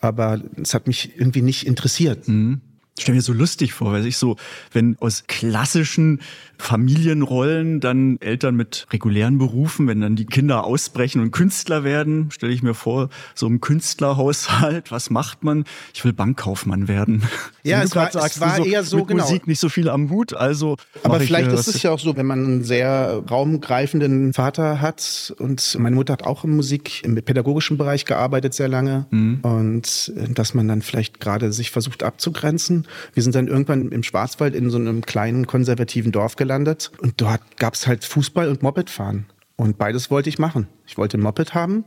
[0.00, 2.26] aber es hat mich irgendwie nicht interessiert.
[2.26, 2.62] Mhm
[2.98, 4.36] stelle mir so lustig vor, weil ich so,
[4.72, 6.20] wenn aus klassischen
[6.58, 12.52] Familienrollen dann Eltern mit regulären Berufen, wenn dann die Kinder ausbrechen und Künstler werden, stelle
[12.52, 15.64] ich mir vor, so im Künstlerhaushalt, was macht man?
[15.94, 17.22] Ich will Bankkaufmann werden.
[17.62, 19.24] Ja, es war, sagst, es war so, eher so, mit genau.
[19.24, 20.76] Musik nicht so viel am Hut, also.
[21.02, 25.34] Aber vielleicht ich, ist es ja auch so, wenn man einen sehr raumgreifenden Vater hat
[25.40, 29.40] und meine Mutter hat auch in Musik im pädagogischen Bereich gearbeitet sehr lange mhm.
[29.42, 32.85] und äh, dass man dann vielleicht gerade sich versucht abzugrenzen.
[33.14, 37.56] Wir sind dann irgendwann im Schwarzwald in so einem kleinen konservativen Dorf gelandet und dort
[37.56, 39.26] gab es halt Fußball und Mopedfahren.
[39.56, 40.68] Und beides wollte ich machen.
[40.86, 41.84] Ich wollte Moped haben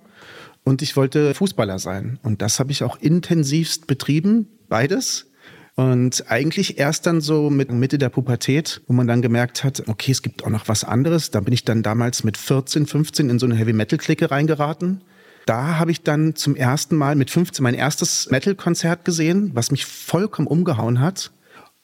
[0.63, 2.19] und ich wollte Fußballer sein.
[2.23, 5.27] Und das habe ich auch intensivst betrieben, beides.
[5.75, 10.11] Und eigentlich erst dann so mit Mitte der Pubertät, wo man dann gemerkt hat, okay,
[10.11, 11.31] es gibt auch noch was anderes.
[11.31, 15.01] Da bin ich dann damals mit 14, 15 in so eine Heavy-Metal-Clique reingeraten.
[15.45, 19.85] Da habe ich dann zum ersten Mal mit 15 mein erstes Metal-Konzert gesehen, was mich
[19.85, 21.31] vollkommen umgehauen hat.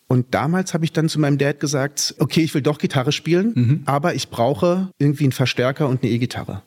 [0.07, 3.53] Und damals habe ich dann zu meinem Dad gesagt, okay, ich will doch Gitarre spielen,
[3.55, 3.81] mhm.
[3.85, 6.61] aber ich brauche irgendwie einen Verstärker und eine E-Gitarre.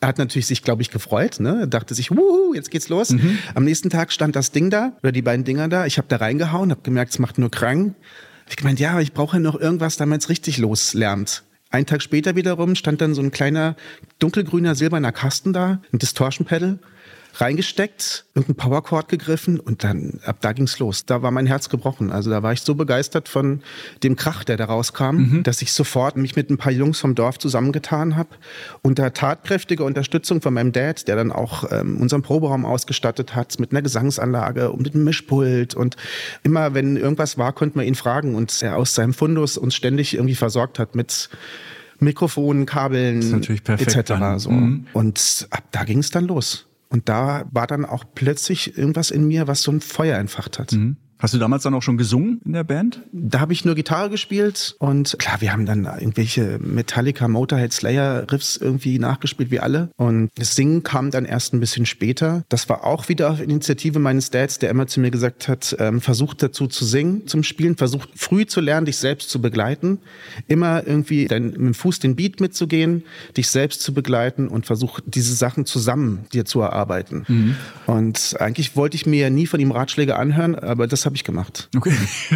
[0.00, 1.40] Er hat natürlich sich, glaube ich, gefreut.
[1.40, 1.62] Ne?
[1.62, 3.10] Er dachte sich, wuhu, jetzt geht's los.
[3.10, 3.38] Mhm.
[3.54, 5.86] Am nächsten Tag stand das Ding da oder die beiden Dinger da.
[5.86, 7.96] Ich habe da reingehauen, habe gemerkt, es macht nur krank.
[8.44, 11.42] Hab ich gemeint, ja, ich brauche ja noch irgendwas, damit es richtig loslärmt.
[11.70, 13.76] Ein Tag später wiederum stand dann so ein kleiner
[14.18, 16.78] dunkelgrüner silberner Kasten da, ein Distortion Pedal
[17.40, 21.06] reingesteckt, irgendein Powercord gegriffen und dann ab da ging's los.
[21.06, 22.10] Da war mein Herz gebrochen.
[22.10, 23.62] Also da war ich so begeistert von
[24.02, 25.42] dem Krach, der da rauskam, mhm.
[25.44, 28.30] dass ich sofort mich mit ein paar Jungs vom Dorf zusammengetan habe.
[28.82, 33.70] Unter tatkräftiger Unterstützung von meinem Dad, der dann auch ähm, unseren Proberaum ausgestattet hat mit
[33.70, 35.96] einer Gesangsanlage und mit einem Mischpult und
[36.42, 40.14] immer wenn irgendwas war, konnten wir ihn fragen und er aus seinem Fundus uns ständig
[40.14, 41.30] irgendwie versorgt hat mit
[42.00, 44.12] Mikrofonen, Kabeln etc.
[44.36, 44.50] So.
[44.50, 44.86] Mhm.
[44.92, 46.67] Und ab da ging es dann los.
[46.88, 50.72] Und da war dann auch plötzlich irgendwas in mir, was so ein Feuer entfacht hat.
[50.72, 50.96] Mhm.
[51.18, 53.02] Hast du damals dann auch schon gesungen in der Band?
[53.12, 58.30] Da habe ich nur Gitarre gespielt und klar, wir haben dann irgendwelche Metallica, Motorhead, Slayer
[58.30, 62.44] Riffs irgendwie nachgespielt wie alle und das Singen kam dann erst ein bisschen später.
[62.48, 66.00] Das war auch wieder auf Initiative meines Dads, der immer zu mir gesagt hat, ähm,
[66.00, 69.98] versuch dazu zu singen zum Spielen, versuch früh zu lernen, dich selbst zu begleiten,
[70.46, 73.02] immer irgendwie dein, mit dem Fuß den Beat mitzugehen,
[73.36, 77.24] dich selbst zu begleiten und versuch diese Sachen zusammen dir zu erarbeiten.
[77.26, 77.56] Mhm.
[77.86, 81.24] Und eigentlich wollte ich mir ja nie von ihm Ratschläge anhören, aber das habe ich
[81.24, 81.70] gemacht.
[81.74, 81.94] Okay.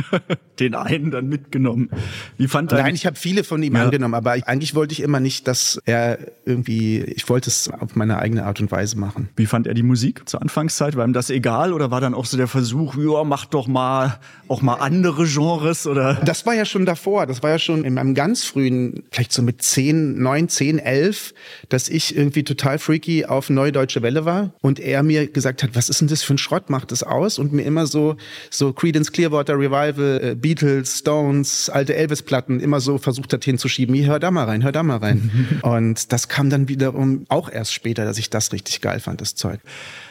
[0.58, 1.90] Den einen dann mitgenommen.
[2.38, 3.85] Wie fand Nein, ich habe viele von ihm ja.
[3.85, 8.18] angenommen, aber eigentlich wollte ich immer nicht, dass er irgendwie, ich wollte es auf meine
[8.18, 9.28] eigene Art und Weise machen.
[9.37, 10.96] Wie fand er die Musik zur Anfangszeit?
[10.96, 14.18] War ihm das egal oder war dann auch so der Versuch, ja, mach doch mal
[14.48, 16.14] auch mal andere Genres oder?
[16.24, 17.26] Das war ja schon davor.
[17.26, 21.35] Das war ja schon in meinem ganz frühen, vielleicht so mit 10, 9, 10, 11,
[21.68, 25.74] dass ich irgendwie total freaky auf Neue Deutsche Welle war und er mir gesagt hat,
[25.74, 27.38] was ist denn das für ein Schrott, macht das aus?
[27.38, 28.16] Und mir immer so,
[28.50, 33.92] so so Creedence Clearwater Revival, äh, Beatles, Stones, alte Elvis-Platten immer so versucht hat hinzuschieben.
[34.05, 35.59] Hör da mal rein, hör da mal rein.
[35.62, 39.35] und das kam dann wiederum auch erst später, dass ich das richtig geil fand, das
[39.35, 39.59] Zeug.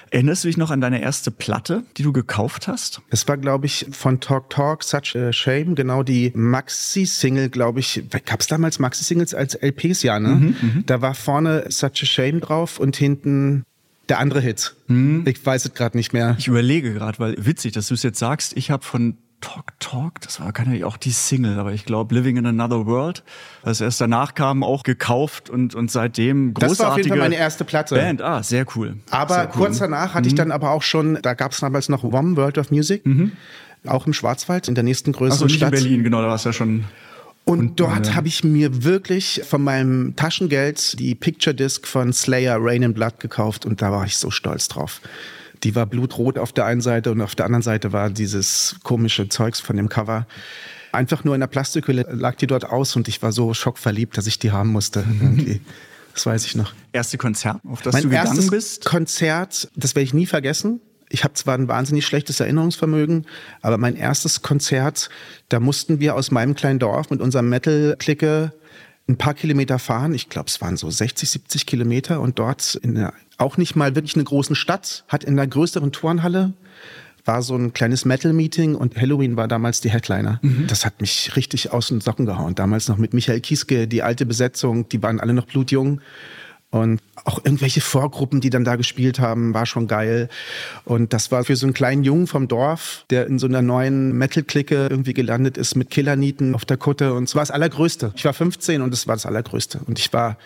[0.09, 3.01] Erinnerst du dich noch an deine erste Platte, die du gekauft hast?
[3.09, 8.03] Es war, glaube ich, von Talk Talk, Such a Shame, genau die Maxi-Single, glaube ich.
[8.25, 10.03] Gab es damals Maxi-Singles als LPs?
[10.03, 10.27] Ja, ne?
[10.27, 13.63] Mhm, mhm, da war vorne Such a Shame drauf und hinten
[14.11, 14.75] der andere Hit.
[14.87, 15.23] Hm.
[15.25, 16.35] Ich weiß es gerade nicht mehr.
[16.37, 18.57] Ich überlege gerade, weil witzig, dass du es jetzt sagst.
[18.57, 22.35] Ich habe von Talk Talk, das war keine auch die Single, aber ich glaube Living
[22.35, 23.23] in Another World,
[23.63, 27.17] was erst danach kam, auch gekauft und und seitdem großartige Das war auf jeden Fall
[27.19, 27.95] meine erste Platte.
[27.95, 28.97] Band, ah, sehr cool.
[29.09, 30.27] Aber sehr kurz danach hatte mhm.
[30.27, 33.31] ich dann aber auch schon, da gab es damals noch WOM, World of Music, mhm.
[33.87, 35.73] auch im Schwarzwald, in der nächsten größeren Ach so, Stadt.
[35.73, 36.83] in Berlin, genau, da war es ja schon
[37.43, 42.13] und, und dort äh, habe ich mir wirklich von meinem Taschengeld die Picture Disc von
[42.13, 45.01] Slayer Rain in Blood gekauft und da war ich so stolz drauf.
[45.63, 49.29] Die war blutrot auf der einen Seite und auf der anderen Seite war dieses komische
[49.29, 50.27] Zeugs von dem Cover.
[50.91, 54.27] Einfach nur in der Plastikhülle lag die dort aus und ich war so schockverliebt, dass
[54.27, 55.03] ich die haben musste.
[55.21, 55.61] Irgendwie.
[56.13, 56.73] Das weiß ich noch.
[56.91, 58.83] Erste Konzert, auf das mein du gegangen bist?
[58.85, 63.25] Konzert, das werde ich nie vergessen ich habe zwar ein wahnsinnig schlechtes Erinnerungsvermögen,
[63.61, 65.09] aber mein erstes Konzert,
[65.49, 68.53] da mussten wir aus meinem kleinen Dorf mit unserem Metal-Clique
[69.07, 70.13] ein paar Kilometer fahren.
[70.13, 73.95] Ich glaube, es waren so 60, 70 Kilometer und dort in der, auch nicht mal
[73.95, 76.53] wirklich eine großen Stadt, hat in einer größeren Turnhalle
[77.25, 80.39] war so ein kleines Metal-Meeting und Halloween war damals die Headliner.
[80.41, 80.65] Mhm.
[80.67, 82.55] Das hat mich richtig aus den Socken gehauen.
[82.55, 86.01] Damals noch mit Michael Kieske, die alte Besetzung, die waren alle noch blutjung.
[86.71, 90.29] Und auch irgendwelche Vorgruppen, die dann da gespielt haben, war schon geil.
[90.85, 94.17] Und das war für so einen kleinen Jungen vom Dorf, der in so einer neuen
[94.17, 97.13] Metal-Clique irgendwie gelandet ist mit Killernieten auf der Kutte.
[97.13, 98.13] Und es war das Allergrößte.
[98.15, 99.81] Ich war 15 und es war das Allergrößte.
[99.85, 100.37] Und ich war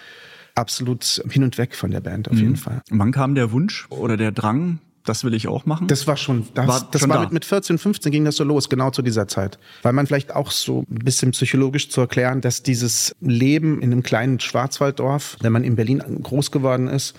[0.55, 2.41] absolut hin und weg von der Band auf mhm.
[2.41, 2.81] jeden Fall.
[2.89, 5.87] Wann kam der Wunsch oder der Drang, das will ich auch machen?
[5.87, 7.23] Das war schon, das war, das schon war da.
[7.23, 9.57] mit, mit 14, 15 ging das so los, genau zu dieser Zeit.
[9.83, 14.03] Weil man vielleicht auch so ein bisschen psychologisch zu erklären, dass dieses Leben in einem
[14.03, 17.15] kleinen Schwarzwalddorf, wenn man in Berlin groß geworden ist,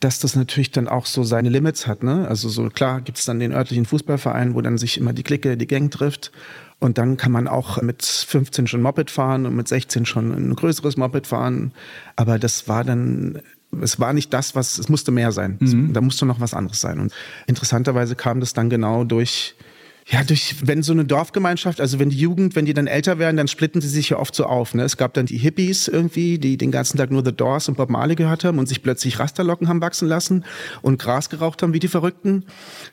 [0.00, 2.02] dass das natürlich dann auch so seine Limits hat.
[2.02, 2.26] Ne?
[2.26, 5.56] Also so klar gibt es dann den örtlichen Fußballverein, wo dann sich immer die Clique,
[5.56, 6.32] die Gang trifft.
[6.78, 10.56] Und dann kann man auch mit 15 schon Moped fahren und mit 16 schon ein
[10.56, 11.72] größeres Moped fahren.
[12.16, 13.42] Aber das war dann
[13.80, 15.56] es war nicht das, was, es musste mehr sein.
[15.60, 15.92] Mhm.
[15.92, 16.98] Da musste noch was anderes sein.
[16.98, 17.12] Und
[17.46, 19.54] interessanterweise kam das dann genau durch
[20.10, 23.36] ja, durch, wenn so eine Dorfgemeinschaft, also wenn die Jugend, wenn die dann älter werden,
[23.36, 24.74] dann splitten sie sich ja oft so auf.
[24.74, 24.82] Ne?
[24.82, 27.90] Es gab dann die Hippies irgendwie, die den ganzen Tag nur The Doors und Bob
[27.90, 30.44] Marley gehört haben und sich plötzlich Rasterlocken haben wachsen lassen
[30.82, 32.44] und Gras geraucht haben wie die Verrückten.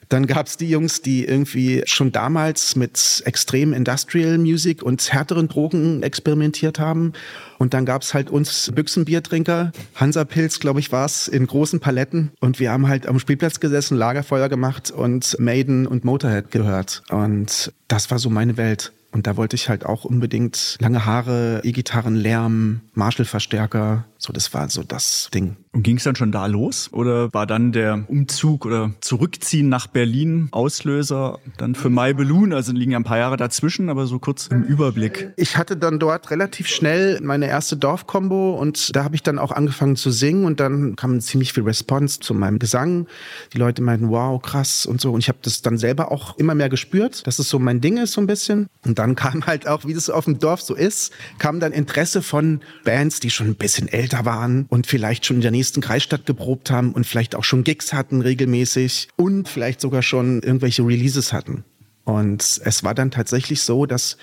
[0.10, 6.04] Dann gab's die Jungs, die irgendwie schon damals mit extrem Industrial Music und härteren Drogen
[6.04, 7.14] experimentiert haben.
[7.58, 12.32] Und dann gab's halt uns Büchsenbiertrinker, Hansapilz, glaube ich, war's, in großen Paletten.
[12.40, 17.02] Und wir haben halt am Spielplatz gesessen, Lagerfeuer gemacht und Maiden und Motorhead gehört.
[17.10, 18.92] Und das war so meine Welt.
[19.12, 24.06] Und da wollte ich halt auch unbedingt lange Haare, E-Gitarren, Lärm, Marshall-Verstärker.
[24.18, 25.58] So, das war so das Ding.
[25.78, 26.90] Und ging es dann schon da los?
[26.92, 32.52] Oder war dann der Umzug oder Zurückziehen nach Berlin Auslöser dann für My Balloon?
[32.52, 35.34] Also liegen ja ein paar Jahre dazwischen, aber so kurz im Überblick.
[35.38, 39.52] Ich hatte dann dort relativ schnell meine erste Dorfkombo und da habe ich dann auch
[39.52, 43.06] angefangen zu singen und dann kam ziemlich viel Response zu meinem Gesang.
[43.54, 45.12] Die Leute meinten, wow, krass und so.
[45.12, 47.98] Und ich habe das dann selber auch immer mehr gespürt, dass es so mein Ding
[47.98, 48.68] ist so ein bisschen.
[48.84, 52.24] Und dann kam halt auch, wie das auf dem Dorf so ist, kam dann Interesse
[52.24, 56.26] von Bands, die schon ein bisschen älter waren und vielleicht schon in der nächsten Kreisstadt
[56.26, 61.34] geprobt haben und vielleicht auch schon Gigs hatten regelmäßig und vielleicht sogar schon irgendwelche Releases
[61.34, 61.64] hatten.
[62.08, 64.18] Und es war dann tatsächlich so, dass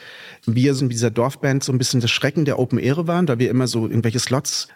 [0.46, 3.50] wir in dieser Dorfband so ein bisschen das Schrecken der Open Air waren, da wir
[3.50, 4.68] immer so irgendwelche Slots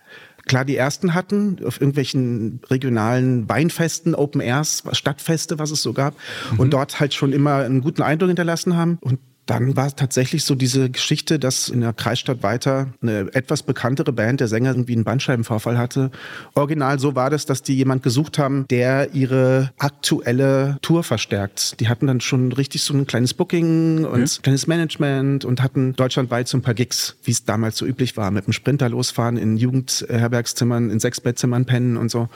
[0.46, 6.14] klar die ersten hatten, auf irgendwelchen regionalen Weinfesten, Open Airs, Stadtfeste, was es so gab.
[6.52, 6.60] Mhm.
[6.60, 8.98] Und dort halt schon immer einen guten Eindruck hinterlassen haben.
[9.00, 13.62] Und dann war es tatsächlich so diese Geschichte, dass in der Kreisstadt weiter eine etwas
[13.62, 16.10] bekanntere Band, der Sänger irgendwie einen Bandscheibenvorfall hatte.
[16.54, 21.80] Original so war das, dass die jemand gesucht haben, der ihre aktuelle Tour verstärkt.
[21.80, 24.42] Die hatten dann schon richtig so ein kleines Booking und ja.
[24.42, 28.30] kleines Management und hatten deutschlandweit so ein paar Gigs, wie es damals so üblich war,
[28.30, 32.28] mit dem Sprinter losfahren, in Jugendherbergszimmern, in Sechsbettzimmern pennen und so.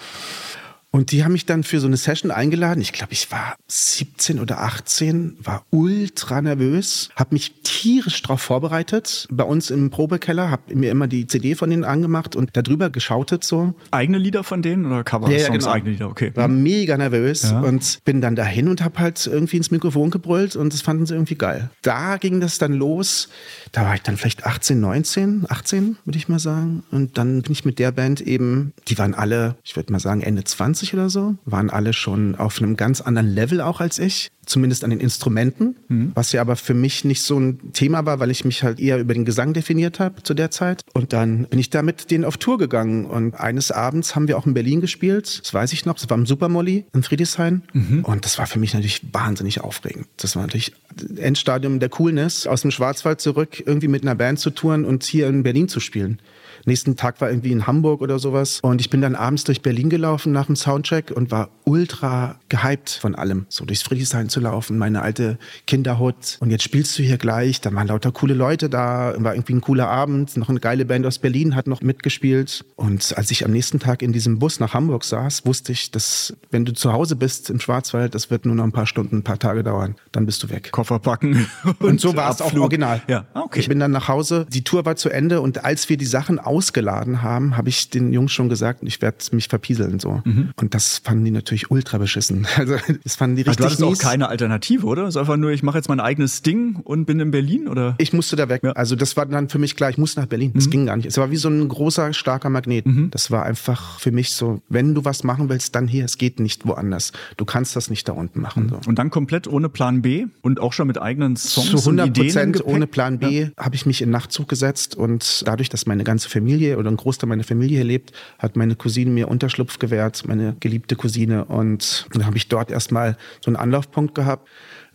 [0.95, 2.83] Und die haben mich dann für so eine Session eingeladen.
[2.83, 9.27] Ich glaube, ich war 17 oder 18, war ultra nervös, habe mich tierisch darauf vorbereitet.
[9.31, 13.43] Bei uns im Probekeller habe mir immer die CD von denen angemacht und darüber geschautet
[13.43, 13.73] so.
[13.91, 15.41] Eigene Lieder von denen oder Cover-Songs?
[15.41, 15.71] Ja, ja, genau.
[15.71, 16.31] eigene Lieder, okay.
[16.35, 17.61] War mega nervös ja.
[17.61, 21.15] und bin dann dahin und habe halt irgendwie ins Mikrofon gebrüllt und das fanden sie
[21.15, 21.71] irgendwie geil.
[21.81, 23.31] Da ging das dann los.
[23.73, 26.83] Da war ich dann vielleicht 18, 19, 18 würde ich mal sagen.
[26.91, 30.21] Und dann bin ich mit der Band eben, die waren alle, ich würde mal sagen
[30.21, 33.99] Ende 20 20 oder so, waren alle schon auf einem ganz anderen Level auch als
[33.99, 36.13] ich, zumindest an den Instrumenten, mhm.
[36.15, 38.99] was ja aber für mich nicht so ein Thema war, weil ich mich halt eher
[38.99, 40.85] über den Gesang definiert habe zu der Zeit.
[40.95, 44.37] Und dann bin ich da mit denen auf Tour gegangen und eines Abends haben wir
[44.37, 48.05] auch in Berlin gespielt, das weiß ich noch, das war im Supermolly in Friedrichshain mhm.
[48.05, 50.07] und das war für mich natürlich wahnsinnig aufregend.
[50.17, 50.73] Das war natürlich
[51.17, 55.29] Endstadium der Coolness, aus dem Schwarzwald zurück irgendwie mit einer Band zu touren und hier
[55.29, 56.19] in Berlin zu spielen.
[56.65, 58.61] Nächsten Tag war irgendwie in Hamburg oder sowas.
[58.63, 62.91] Und ich bin dann abends durch Berlin gelaufen nach dem Soundcheck und war ultra gehypt
[62.91, 63.47] von allem.
[63.49, 66.37] So durchs Friedrichshain zu laufen, meine alte Kinderhut.
[66.41, 67.61] Und jetzt spielst du hier gleich.
[67.61, 69.15] Da waren lauter coole Leute da.
[69.19, 70.37] War irgendwie ein cooler Abend.
[70.37, 72.65] Noch eine geile Band aus Berlin hat noch mitgespielt.
[72.77, 76.35] Und als ich am nächsten Tag in diesem Bus nach Hamburg saß, wusste ich, dass
[76.51, 79.23] wenn du zu Hause bist im Schwarzwald, das wird nur noch ein paar Stunden, ein
[79.25, 79.97] paar Tage dauern.
[80.13, 80.71] Dann bist du weg.
[80.73, 81.47] Koffer packen.
[81.65, 83.03] Und, und so war es auch original.
[83.09, 83.61] Ja, okay.
[83.61, 84.47] Ich bin dann nach Hause.
[84.51, 88.13] Die Tour war zu Ende und als wir die Sachen ausgeladen haben, habe ich den
[88.13, 90.21] Jungs schon gesagt, ich werde mich verpieseln so.
[90.25, 90.51] Mhm.
[90.61, 92.47] Und das fanden die natürlich ultra beschissen.
[92.63, 95.05] Also das fanden die richtig also Du hattest auch keine Alternative, oder?
[95.05, 97.97] Es ist einfach nur, ich mache jetzt mein eigenes Ding und bin in Berlin, oder?
[97.99, 98.63] Ich musste da weg.
[98.63, 98.73] Ja.
[98.73, 100.53] Also das war dann für mich klar, ich muss nach Berlin.
[100.55, 100.71] Das mhm.
[100.71, 101.07] ging gar nicht.
[101.07, 102.87] Es war wie so ein großer, starker Magnet.
[102.87, 103.11] Mhm.
[103.11, 106.05] Das war einfach für mich so, wenn du was machen willst, dann hier.
[106.05, 107.13] Es geht nicht woanders.
[107.37, 108.69] Du kannst das nicht da unten machen.
[108.69, 108.81] So.
[108.87, 112.65] Und dann komplett ohne Plan B und auch schon mit eigenen Songs Zu 100 Prozent
[112.65, 113.49] ohne Plan B ja.
[113.57, 116.42] habe ich mich in Nachtzug gesetzt und dadurch, dass meine ganze Familie
[116.79, 120.97] oder ein Großteil meiner Familie hier lebt, hat meine Cousine mir Unterschlupf gewährt, meine geliebte
[120.97, 121.45] Cousine.
[121.45, 124.49] Und dann habe ich dort erstmal so einen Anlaufpunkt gehabt.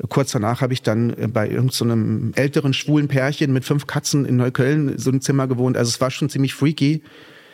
[0.09, 4.35] Kurz danach habe ich dann bei irgendeinem so älteren schwulen Pärchen mit fünf Katzen in
[4.37, 5.77] Neukölln so ein Zimmer gewohnt.
[5.77, 7.03] Also es war schon ziemlich freaky.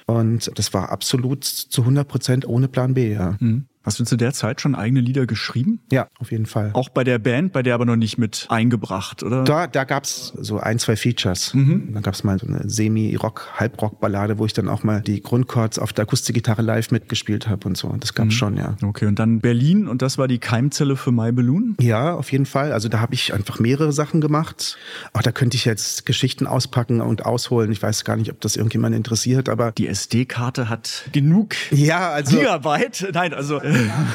[0.05, 3.37] Und das war absolut zu 100 Prozent ohne Plan B, ja.
[3.39, 3.65] Mhm.
[3.83, 5.81] Hast du zu der Zeit schon eigene Lieder geschrieben?
[5.91, 6.71] Ja, auf jeden Fall.
[6.73, 9.43] Auch bei der Band, bei der aber noch nicht mit eingebracht, oder?
[9.43, 11.53] Da, da gab's so ein, zwei Features.
[11.53, 11.89] Mhm.
[11.93, 15.91] Da gab's mal so eine Semi-Rock, Halbrock-Ballade, wo ich dann auch mal die Grundchords auf
[15.91, 17.93] der Akustikgitarre live mitgespielt habe und so.
[17.99, 18.37] Das gab's mhm.
[18.37, 18.77] schon, ja.
[18.81, 21.75] Okay, und dann Berlin und das war die Keimzelle für My Balloon?
[21.81, 22.71] Ja, auf jeden Fall.
[22.71, 24.77] Also da habe ich einfach mehrere Sachen gemacht.
[25.11, 27.69] Auch da könnte ich jetzt Geschichten auspacken und ausholen.
[27.73, 29.73] Ich weiß gar nicht, ob das irgendjemand interessiert, aber...
[29.73, 33.09] Die SD-Karte hat genug ja, also, Gigabyte.
[33.13, 33.59] Nein, also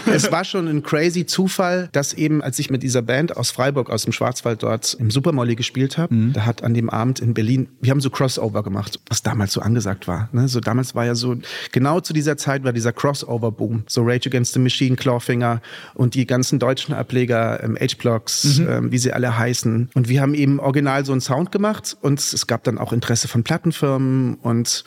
[0.07, 3.91] es war schon ein crazy Zufall, dass eben, als ich mit dieser Band aus Freiburg,
[3.91, 6.33] aus dem Schwarzwald dort im Supermolly gespielt habe, mhm.
[6.33, 9.61] da hat an dem Abend in Berlin, wir haben so Crossover gemacht, was damals so
[9.61, 10.29] angesagt war.
[10.33, 10.49] Ne?
[10.49, 11.37] So damals war ja so,
[11.73, 13.85] genau zu dieser Zeit war dieser Crossover-Boom.
[13.87, 15.61] So Rage Against the Machine, Clawfinger
[15.95, 18.69] und die ganzen deutschen Ableger, ähm, H-Blocks, mhm.
[18.69, 19.91] ähm, wie sie alle heißen.
[19.95, 23.29] Und wir haben eben original so einen Sound gemacht und es gab dann auch Interesse
[23.29, 24.85] von Plattenfirmen und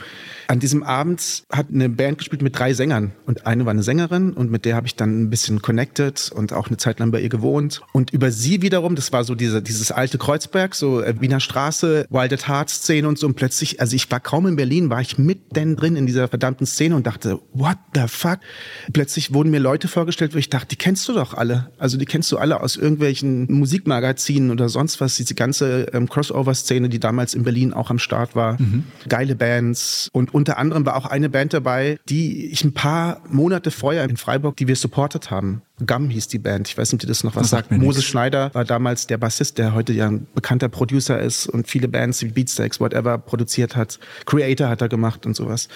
[0.47, 4.33] an diesem Abend hat eine Band gespielt mit drei Sängern und eine war eine Sängerin
[4.33, 7.21] und mit der habe ich dann ein bisschen connected und auch eine Zeit lang bei
[7.21, 7.81] ihr gewohnt.
[7.93, 12.05] Und über sie wiederum, das war so diese, dieses alte Kreuzberg, so äh, Wiener Straße,
[12.09, 13.27] Wild at Heart Szene und so.
[13.27, 16.65] Und plötzlich, also ich war kaum in Berlin, war ich mitten drin in dieser verdammten
[16.65, 18.39] Szene und dachte, what the fuck?
[18.93, 21.71] Plötzlich wurden mir Leute vorgestellt, wo ich dachte, die kennst du doch alle.
[21.77, 25.15] Also die kennst du alle aus irgendwelchen Musikmagazinen oder sonst was.
[25.15, 28.61] Diese ganze ähm, Crossover-Szene, die damals in Berlin auch am Start war.
[28.61, 28.83] Mhm.
[29.07, 30.09] Geile Bands.
[30.13, 34.17] Und unter anderem war auch eine Band dabei, die ich ein paar Monate vorher in
[34.17, 35.61] Freiburg die wir supportet haben.
[35.85, 36.67] Gum hieß die Band.
[36.67, 37.71] Ich weiß nicht, ob ihr das noch was das sagt.
[37.71, 38.05] Moses nix.
[38.09, 42.21] Schneider war damals der Bassist, der heute ja ein bekannter Producer ist und viele Bands
[42.21, 43.99] wie Beatsteaks, whatever produziert hat.
[44.25, 45.67] Creator hat er gemacht und sowas.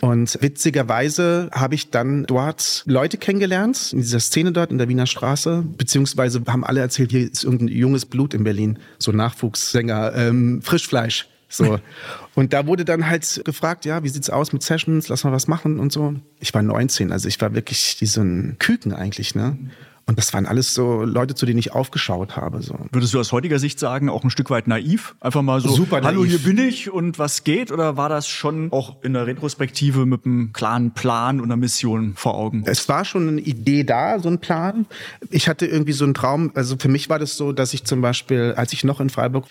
[0.00, 5.06] Und witzigerweise habe ich dann dort Leute kennengelernt, in dieser Szene dort in der Wiener
[5.06, 10.60] Straße, beziehungsweise haben alle erzählt, hier ist irgendein junges Blut in Berlin, so Nachwuchssänger, ähm,
[10.62, 11.28] Frischfleisch.
[11.52, 11.78] So.
[12.34, 15.08] Und da wurde dann halt gefragt, ja, wie sieht's aus mit Sessions?
[15.08, 16.14] Lass mal was machen und so.
[16.40, 19.56] Ich war 19, also ich war wirklich wie so ein Küken eigentlich, ne?
[20.04, 22.60] Und das waren alles so Leute, zu denen ich aufgeschaut habe.
[22.60, 22.76] So.
[22.90, 25.14] Würdest du aus heutiger Sicht sagen, auch ein Stück weit naiv?
[25.20, 26.06] Einfach mal so, Super naiv.
[26.06, 27.70] hallo, hier bin ich und was geht?
[27.70, 32.14] Oder war das schon auch in der Retrospektive mit einem klaren Plan und einer Mission
[32.16, 32.64] vor Augen?
[32.66, 34.86] Es war schon eine Idee da, so ein Plan.
[35.30, 36.50] Ich hatte irgendwie so einen Traum.
[36.54, 39.46] Also für mich war das so, dass ich zum Beispiel, als ich noch in Freiburg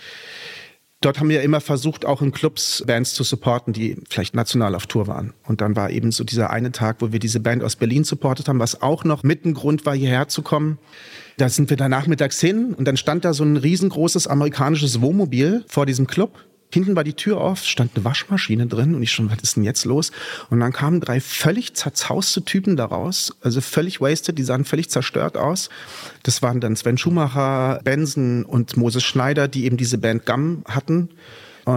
[1.01, 4.85] Dort haben wir immer versucht, auch in Clubs Bands zu supporten, die vielleicht national auf
[4.85, 5.33] Tour waren.
[5.47, 8.47] Und dann war eben so dieser eine Tag, wo wir diese Band aus Berlin supportet
[8.47, 10.77] haben, was auch noch mit ein Grund war, hierher zu kommen.
[11.37, 15.65] Da sind wir da nachmittags hin und dann stand da so ein riesengroßes amerikanisches Wohnmobil
[15.67, 16.37] vor diesem Club
[16.73, 19.63] Hinten war die Tür auf, stand eine Waschmaschine drin und ich schon, was ist denn
[19.63, 20.11] jetzt los?
[20.49, 25.37] Und dann kamen drei völlig zerzauste Typen daraus, also völlig wasted, die sahen völlig zerstört
[25.37, 25.69] aus.
[26.23, 31.09] Das waren dann Sven Schumacher, Benson und Moses Schneider, die eben diese Band Gum hatten.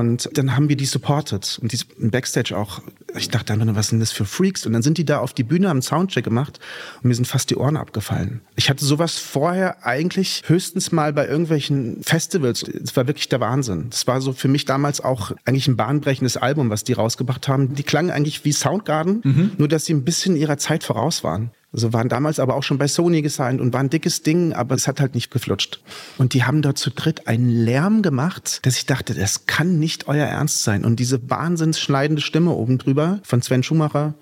[0.00, 2.82] Und dann haben wir die supported und die im Backstage auch.
[3.16, 4.66] Ich dachte einfach was sind das für Freaks?
[4.66, 6.58] Und dann sind die da auf die Bühne, haben Soundcheck gemacht
[6.96, 8.40] und mir sind fast die Ohren abgefallen.
[8.56, 12.64] Ich hatte sowas vorher eigentlich höchstens mal bei irgendwelchen Festivals.
[12.64, 13.86] Es war wirklich der Wahnsinn.
[13.90, 17.74] Das war so für mich damals auch eigentlich ein bahnbrechendes Album, was die rausgebracht haben.
[17.76, 19.52] Die klangen eigentlich wie Soundgarden, mhm.
[19.58, 21.52] nur dass sie ein bisschen ihrer Zeit voraus waren.
[21.74, 24.76] Also waren damals aber auch schon bei Sony gesigned und war ein dickes Ding, aber
[24.76, 25.80] es hat halt nicht geflutscht.
[26.18, 30.06] Und die haben dort zu dritt einen Lärm gemacht, dass ich dachte, das kann nicht
[30.06, 30.84] euer Ernst sein.
[30.84, 34.14] Und diese wahnsinns schneidende Stimme oben drüber von Sven Schumacher,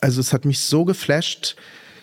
[0.00, 1.56] also es hat mich so geflasht.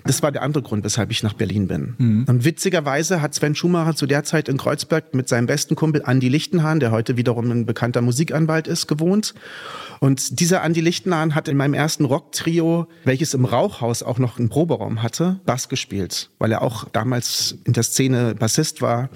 [0.05, 1.95] Das war der andere Grund, weshalb ich nach Berlin bin.
[1.97, 2.25] Mhm.
[2.27, 6.27] Und witzigerweise hat Sven Schumacher zu der Zeit in Kreuzberg mit seinem besten Kumpel Andy
[6.27, 9.33] Lichtenhahn, der heute wiederum ein bekannter Musikanwalt ist, gewohnt.
[9.99, 14.49] Und dieser Andy Lichtenhahn hat in meinem ersten Rock-Trio, welches im Rauchhaus auch noch einen
[14.49, 19.09] Proberaum hatte, Bass gespielt, weil er auch damals in der Szene Bassist war.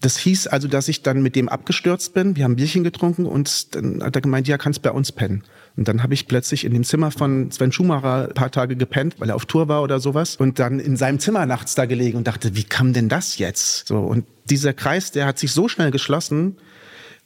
[0.00, 2.36] Das hieß also, dass ich dann mit dem abgestürzt bin.
[2.36, 5.42] Wir haben Bierchen getrunken und dann hat er gemeint, ja, kannst bei uns pennen.
[5.80, 9.14] Und dann habe ich plötzlich in dem Zimmer von Sven Schumacher ein paar Tage gepennt,
[9.18, 10.36] weil er auf Tour war oder sowas.
[10.36, 13.88] Und dann in seinem Zimmer nachts da gelegen und dachte, wie kam denn das jetzt?
[13.88, 16.58] So, und dieser Kreis, der hat sich so schnell geschlossen,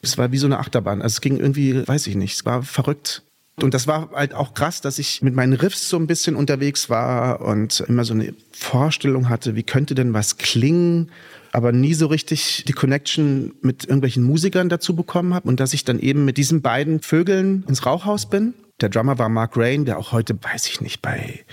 [0.03, 1.03] es war wie so eine Achterbahn.
[1.03, 3.25] Also es ging irgendwie, weiß ich nicht, es war verrückt.
[3.61, 6.89] Und das war halt auch krass, dass ich mit meinen Riffs so ein bisschen unterwegs
[6.89, 11.11] war und immer so eine Vorstellung hatte, wie könnte denn was klingen,
[11.55, 15.85] aber nie so richtig die Connection mit irgendwelchen Musikern dazu bekommen habe und dass ich
[15.85, 18.55] dann eben mit diesen beiden Vögeln ins Rauchhaus bin.
[18.81, 21.45] Der Drummer war Mark Rain, der auch heute, weiß ich nicht, bei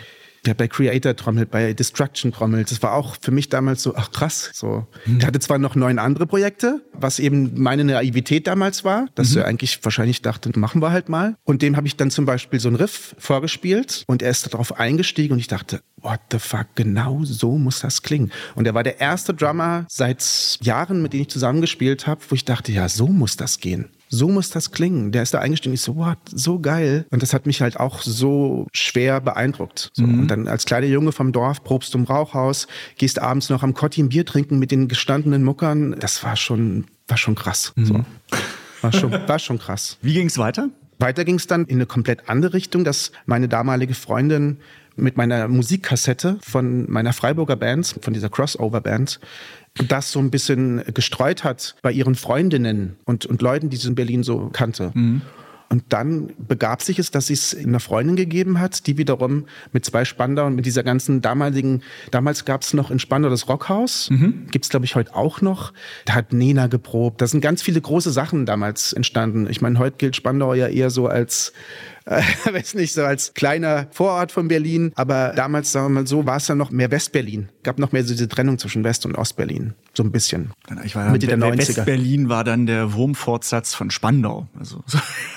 [0.45, 2.71] der bei Creator trommelt, bei Destruction trommelt.
[2.71, 4.87] Das war auch für mich damals so, ach krass, so.
[5.05, 5.19] Mhm.
[5.19, 9.37] Der hatte zwar noch neun andere Projekte, was eben meine Naivität damals war, dass mhm.
[9.37, 11.35] er eigentlich wahrscheinlich dachte, machen wir halt mal.
[11.43, 14.79] Und dem habe ich dann zum Beispiel so ein Riff vorgespielt und er ist darauf
[14.79, 18.31] eingestiegen und ich dachte, what the fuck, genau so muss das klingen.
[18.55, 22.45] Und er war der erste Drummer seit Jahren, mit dem ich zusammengespielt habe, wo ich
[22.45, 25.11] dachte, ja, so muss das gehen so muss das klingen.
[25.11, 25.73] Der ist da eingestiegen.
[25.73, 27.05] Ich so, what, so geil.
[27.09, 29.89] Und das hat mich halt auch so schwer beeindruckt.
[29.93, 30.03] So.
[30.03, 30.19] Mhm.
[30.19, 33.73] Und dann als kleiner Junge vom Dorf probst du im Rauchhaus, gehst abends noch am
[33.73, 35.95] Kotti ein Bier trinken mit den gestandenen Muckern.
[35.97, 37.71] Das war schon, war schon krass.
[37.75, 37.85] Mhm.
[37.85, 38.05] So.
[38.81, 39.97] War schon, war schon krass.
[40.01, 40.69] Wie ging es weiter?
[40.99, 44.57] Weiter ging es dann in eine komplett andere Richtung, dass meine damalige Freundin
[44.95, 49.19] mit meiner Musikkassette von meiner Freiburger Band, von dieser Crossover-Band,
[49.87, 53.95] das so ein bisschen gestreut hat bei ihren Freundinnen und, und Leuten, die sie in
[53.95, 54.91] Berlin so kannte.
[54.93, 55.21] Mhm.
[55.71, 59.85] Und dann begab sich es, dass sie es einer Freundin gegeben hat, die wiederum mit
[59.85, 64.09] zwei Spandau und mit dieser ganzen damaligen, damals gab es noch in Spandau das Rockhaus,
[64.09, 64.47] mhm.
[64.51, 65.71] gibt es glaube ich heute auch noch.
[66.03, 67.21] Da hat Nena geprobt.
[67.21, 69.47] Da sind ganz viele große Sachen damals entstanden.
[69.49, 71.53] Ich meine, heute gilt Spandau ja eher so als
[72.05, 74.91] äh, weiß nicht, so als kleiner Vorort von Berlin.
[74.95, 77.49] Aber damals, sagen wir mal so, war es dann noch mehr Westberlin.
[77.63, 79.73] Gab noch mehr so diese Trennung zwischen West- und Ostberlin.
[79.93, 80.51] So ein bisschen.
[80.67, 81.57] Genau, ich war Mitte der 90er.
[81.57, 84.47] Westberlin war dann der Wurmfortsatz von Spandau.
[84.57, 84.83] Also,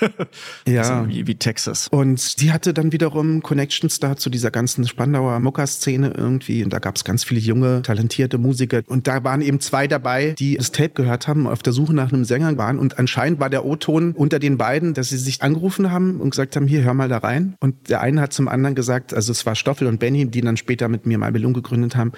[0.67, 0.81] ja.
[0.81, 1.87] Also wie, wie Texas.
[1.89, 6.63] Und die hatte dann wiederum Connections da zu dieser ganzen Spandauer Muckerszene irgendwie.
[6.63, 8.81] Und da gab es ganz viele junge, talentierte Musiker.
[8.87, 12.11] Und da waren eben zwei dabei, die das Tape gehört haben, auf der Suche nach
[12.11, 12.79] einem Sänger waren.
[12.79, 16.63] Und anscheinend war der O-Ton unter den beiden, dass sie sich angerufen haben und gesagt
[16.63, 17.55] haben, hier, hör mal da rein.
[17.59, 20.57] Und der eine hat zum anderen gesagt, also es war Stoffel und Benny, die dann
[20.57, 22.13] später mit mir Malbelung gegründet haben,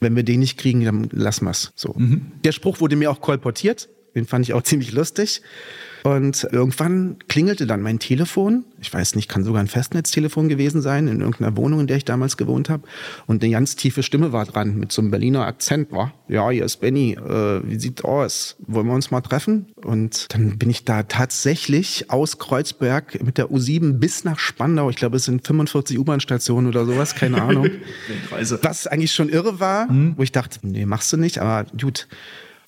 [0.00, 1.72] wenn wir den nicht kriegen, dann lassen wir's.
[1.76, 1.94] So.
[1.96, 2.32] Mhm.
[2.44, 3.88] Der Spruch wurde mir auch kolportiert.
[4.14, 5.42] Den fand ich auch ziemlich lustig.
[6.04, 8.64] Und irgendwann klingelte dann mein Telefon.
[8.80, 12.04] Ich weiß nicht, kann sogar ein Festnetztelefon gewesen sein, in irgendeiner Wohnung, in der ich
[12.04, 12.82] damals gewohnt habe.
[13.26, 15.92] Und eine ganz tiefe Stimme war dran, mit so einem Berliner Akzent.
[15.92, 17.12] War, ja, hier ist Benny.
[17.12, 18.56] Äh, wie sieht's aus?
[18.66, 19.66] Wollen wir uns mal treffen?
[19.76, 24.90] Und dann bin ich da tatsächlich aus Kreuzberg mit der U7 bis nach Spandau.
[24.90, 27.70] Ich glaube, es sind 45 U-Bahn-Stationen oder sowas, keine Ahnung.
[28.62, 30.14] Was eigentlich schon irre war, mhm.
[30.16, 32.08] wo ich dachte, nee, machst du nicht, aber gut.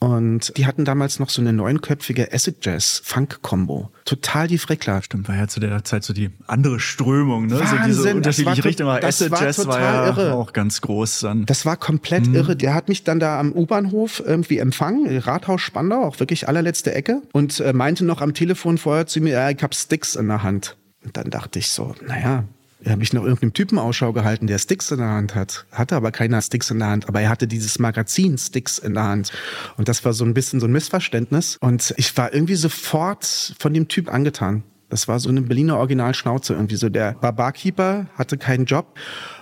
[0.00, 3.90] Und die hatten damals noch so eine neunköpfige Acid Jazz Funk Combo.
[4.04, 5.00] Total die Frickler.
[5.02, 7.58] Stimmt, war ja zu der Zeit so die andere Strömung, ne?
[7.60, 8.88] Wahnsinn, so diese unterschiedliche Richtung.
[8.88, 10.34] Aber Acid war Jazz total war ja irre.
[10.34, 11.46] auch ganz groß dann.
[11.46, 12.34] Das war komplett Mhm.
[12.34, 12.56] irre.
[12.56, 17.22] Der hat mich dann da am U-Bahnhof irgendwie empfangen, Rathaus Spandau, auch wirklich allerletzte Ecke,
[17.32, 20.42] und äh, meinte noch am Telefon vorher zu mir, ja, ich hab Sticks in der
[20.42, 20.76] Hand.
[21.04, 22.44] Und dann dachte ich so, naja,
[22.84, 25.64] er hat mich nach irgendeinem Typen Ausschau gehalten, der Sticks in der Hand hat.
[25.72, 29.04] Hatte aber keiner Sticks in der Hand, aber er hatte dieses Magazin Sticks in der
[29.04, 29.32] Hand.
[29.76, 31.56] Und das war so ein bisschen so ein Missverständnis.
[31.60, 34.64] Und ich war irgendwie sofort von dem Typ angetan.
[34.90, 36.90] Das war so eine Berliner Originalschnauze irgendwie so.
[36.90, 38.98] Der war Barkeeper, hatte keinen Job.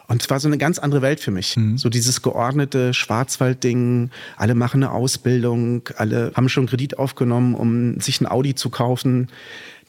[0.06, 1.56] Und es war so eine ganz andere Welt für mich.
[1.76, 4.10] So dieses geordnete Schwarzwaldding.
[4.36, 5.88] Alle machen eine Ausbildung.
[5.96, 9.28] Alle haben schon Kredit aufgenommen, um sich ein Audi zu kaufen.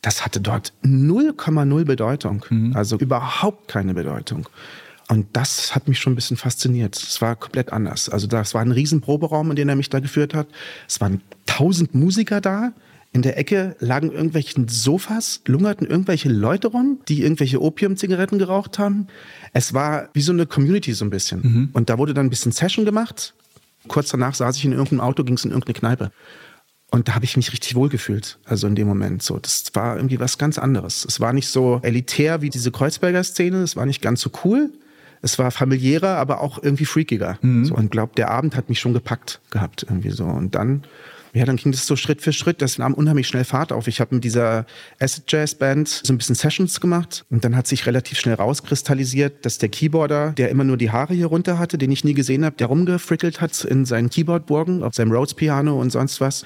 [0.04, 2.46] Das hatte dort 0,0 Bedeutung.
[2.76, 4.48] Also überhaupt keine Bedeutung.
[5.10, 6.96] Und das hat mich schon ein bisschen fasziniert.
[6.96, 8.10] Es war komplett anders.
[8.10, 10.48] Also das war ein riesen Proberaum, in den er mich da geführt hat.
[10.88, 12.74] Es waren tausend Musiker da.
[13.14, 19.08] In der Ecke lagen irgendwelchen Sofas, lungerten irgendwelche Leute rum, die irgendwelche Opiumzigaretten geraucht haben.
[19.54, 21.70] Es war wie so eine Community so ein bisschen.
[21.74, 23.36] Und da wurde dann ein bisschen Session gemacht.
[23.88, 26.12] Kurz danach saß ich in irgendeinem Auto, ging es in irgendeine Kneipe.
[26.94, 29.24] Und da habe ich mich richtig wohlgefühlt, also in dem Moment.
[29.24, 31.04] So, das war irgendwie was ganz anderes.
[31.06, 34.70] Es war nicht so elitär wie diese Kreuzberger Szene, es war nicht ganz so cool.
[35.24, 37.40] Es war familiärer, aber auch irgendwie freakiger.
[37.64, 40.26] So, und glaub, der Abend hat mich schon gepackt gehabt, irgendwie so.
[40.26, 40.84] Und dann,
[41.34, 42.62] ja, dann ging das so Schritt für Schritt.
[42.62, 43.88] Das nahm unheimlich schnell Fahrt auf.
[43.88, 44.68] Ich habe mit dieser
[45.00, 47.26] Acid Jazz Band so ein bisschen Sessions gemacht.
[47.32, 51.16] Und dann hat sich relativ schnell rauskristallisiert, dass der Keyboarder, der immer nur die Haare
[51.16, 54.94] hier runter hatte, den ich nie gesehen habe, der rumgefrickelt hat in seinen Keyboardburgen, auf
[54.94, 56.46] seinem Rhodes Piano und sonst was.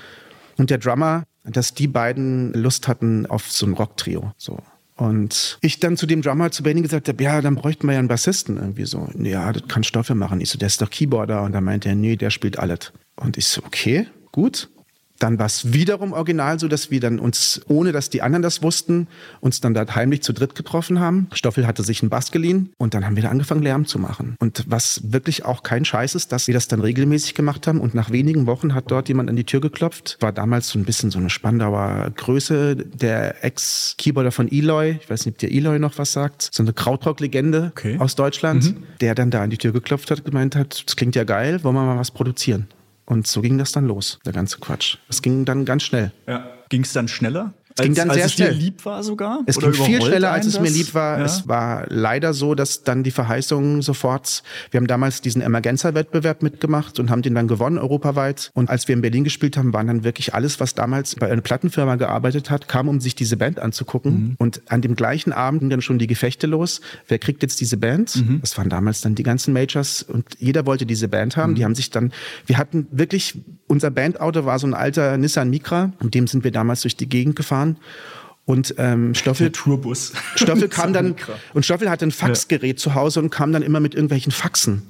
[0.58, 4.34] Und der Drummer, dass die beiden Lust hatten auf so ein Rocktrio.
[4.38, 4.60] So.
[4.96, 8.00] Und ich dann zu dem Drummer, zu Benny gesagt habe, ja, dann bräuchten wir ja
[8.00, 9.08] einen Bassisten irgendwie so.
[9.18, 10.42] Ja, das kann Stoffe machen.
[10.42, 11.44] Ich so, der ist doch Keyboarder.
[11.44, 12.92] Und dann meinte er, nee, der spielt alles.
[13.16, 14.70] Und ich so, okay, gut.
[15.20, 18.62] Dann war es wiederum original so, dass wir dann uns, ohne dass die anderen das
[18.62, 19.08] wussten,
[19.42, 21.28] uns dann da heimlich zu dritt getroffen haben.
[21.34, 24.36] Stoffel hatte sich einen Bass geliehen und dann haben wir da angefangen, Lärm zu machen.
[24.40, 27.96] Und was wirklich auch kein Scheiß ist, dass wir das dann regelmäßig gemacht haben und
[27.96, 30.18] nach wenigen Wochen hat dort jemand an die Tür geklopft.
[30.20, 35.26] War damals so ein bisschen so eine Spandauer Größe, der Ex-Keyboarder von Eloy, ich weiß
[35.26, 37.98] nicht, ob dir Eloy noch was sagt, so eine Krautrock-Legende Okay.
[38.00, 41.24] aus Deutschland, der dann da an die Tür geklopft hat, gemeint hat, das klingt ja
[41.24, 42.68] geil, wollen wir mal was produzieren.
[43.08, 44.98] Und so ging das dann los, der ganze Quatsch.
[45.08, 46.12] Es ging dann ganz schnell.
[46.28, 46.46] Ja.
[46.70, 47.54] Ging es dann schneller?
[47.78, 48.56] Es ging dann als sehr es dir schnell.
[48.58, 49.42] lieb war sogar?
[49.46, 51.20] Es Oder ging viel schneller, als es mir lieb war.
[51.20, 51.26] Ja.
[51.26, 57.00] Es war leider so, dass dann die Verheißungen sofort, wir haben damals diesen Emergenza-Wettbewerb mitgemacht
[57.00, 58.52] und haben den dann gewonnen europaweit.
[58.54, 61.42] Und als wir in Berlin gespielt haben, waren dann wirklich alles, was damals bei einer
[61.42, 64.12] Plattenfirma gearbeitet hat, kam, um sich diese Band anzugucken.
[64.12, 64.36] Mhm.
[64.38, 66.82] Und an dem gleichen Abend gingen dann schon die Gefechte los.
[67.08, 68.16] Wer kriegt jetzt diese Band?
[68.16, 68.40] Mhm.
[68.42, 71.42] Das waren damals dann die ganzen Majors und jeder wollte diese Band Mhm.
[71.42, 71.56] haben.
[71.56, 72.12] Die haben sich dann,
[72.46, 73.36] wir hatten wirklich,
[73.68, 77.08] unser Bandauto war so ein alter Nissan Micra, mit dem sind wir damals durch die
[77.10, 77.67] Gegend gefahren.
[78.48, 80.14] Und ähm, Stoffel, Tourbus.
[80.36, 81.16] Stoffel kam dann
[81.54, 84.84] und Stoffel hatte ein Faxgerät zu Hause und kam dann immer mit irgendwelchen Faxen.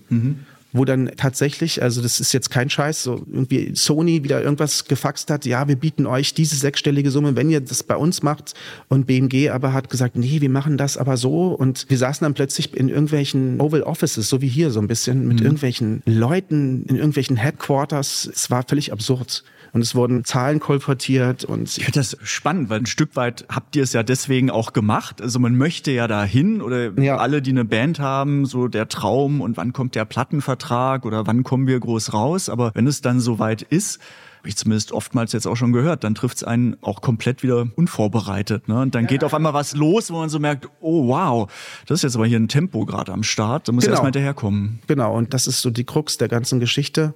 [0.73, 5.31] Wo dann tatsächlich, also das ist jetzt kein Scheiß, so irgendwie Sony wieder irgendwas gefaxt
[5.31, 8.53] hat, ja, wir bieten euch diese sechsstellige Summe, wenn ihr das bei uns macht.
[8.89, 11.47] Und BMG aber hat gesagt, nee, wir machen das aber so.
[11.47, 15.27] Und wir saßen dann plötzlich in irgendwelchen Oval Offices, so wie hier so ein bisschen,
[15.27, 18.29] mit irgendwelchen Leuten in irgendwelchen Headquarters.
[18.31, 19.43] Es war völlig absurd.
[19.73, 23.75] Und es wurden Zahlen kolportiert und Ich finde das spannend, weil ein Stück weit habt
[23.75, 25.21] ihr es ja deswegen auch gemacht.
[25.21, 27.17] Also man möchte ja dahin oder Ja.
[27.17, 31.43] alle, die eine Band haben, so der Traum und wann kommt der Plattenvertrag oder wann
[31.43, 32.49] kommen wir groß raus.
[32.49, 33.99] Aber wenn es dann soweit ist,
[34.39, 37.67] habe ich zumindest oftmals jetzt auch schon gehört, dann trifft es einen auch komplett wieder
[37.75, 38.67] unvorbereitet.
[38.67, 38.79] Ne?
[38.81, 41.51] Und dann geht auf einmal was los, wo man so merkt, oh wow,
[41.87, 43.93] das ist jetzt aber hier ein Tempo gerade am Start, da muss Genau.
[43.93, 44.79] erstmal hinterherkommen.
[44.87, 47.13] Genau, und das ist so die Krux der ganzen Geschichte.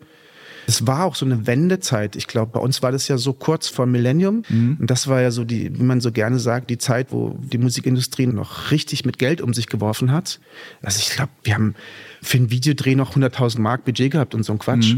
[0.68, 2.16] Es war auch so eine Wendezeit.
[2.16, 4.44] Ich glaube, bei uns war das ja so kurz vor Millennium.
[4.80, 7.58] Und das war ja so die, wie man so gerne sagt, die Zeit, wo die
[7.58, 10.40] Musikindustrie noch richtig mit Geld um sich geworfen hat.
[10.82, 11.76] Also ich glaube, wir haben
[12.22, 14.96] für einen Videodreh noch 100.000 Mark Budget gehabt und so ein Quatsch.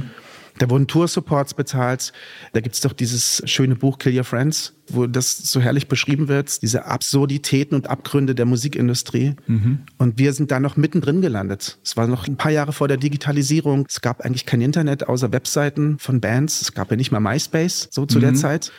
[0.60, 2.14] Da wurden Tour-Supports bezahlt.
[2.54, 6.62] Da gibt's doch dieses schöne Buch Kill Your Friends, wo das so herrlich beschrieben wird,
[6.62, 9.36] diese Absurditäten und Abgründe der Musikindustrie.
[9.98, 11.80] Und wir sind da noch mittendrin gelandet.
[11.84, 13.86] Es war noch ein paar Jahre vor der Digitalisierung.
[13.90, 16.62] Es gab eigentlich kein Internet außer Webseiten von Bands.
[16.62, 18.72] Es gab ja nicht mal MySpace, so zu der Zeit.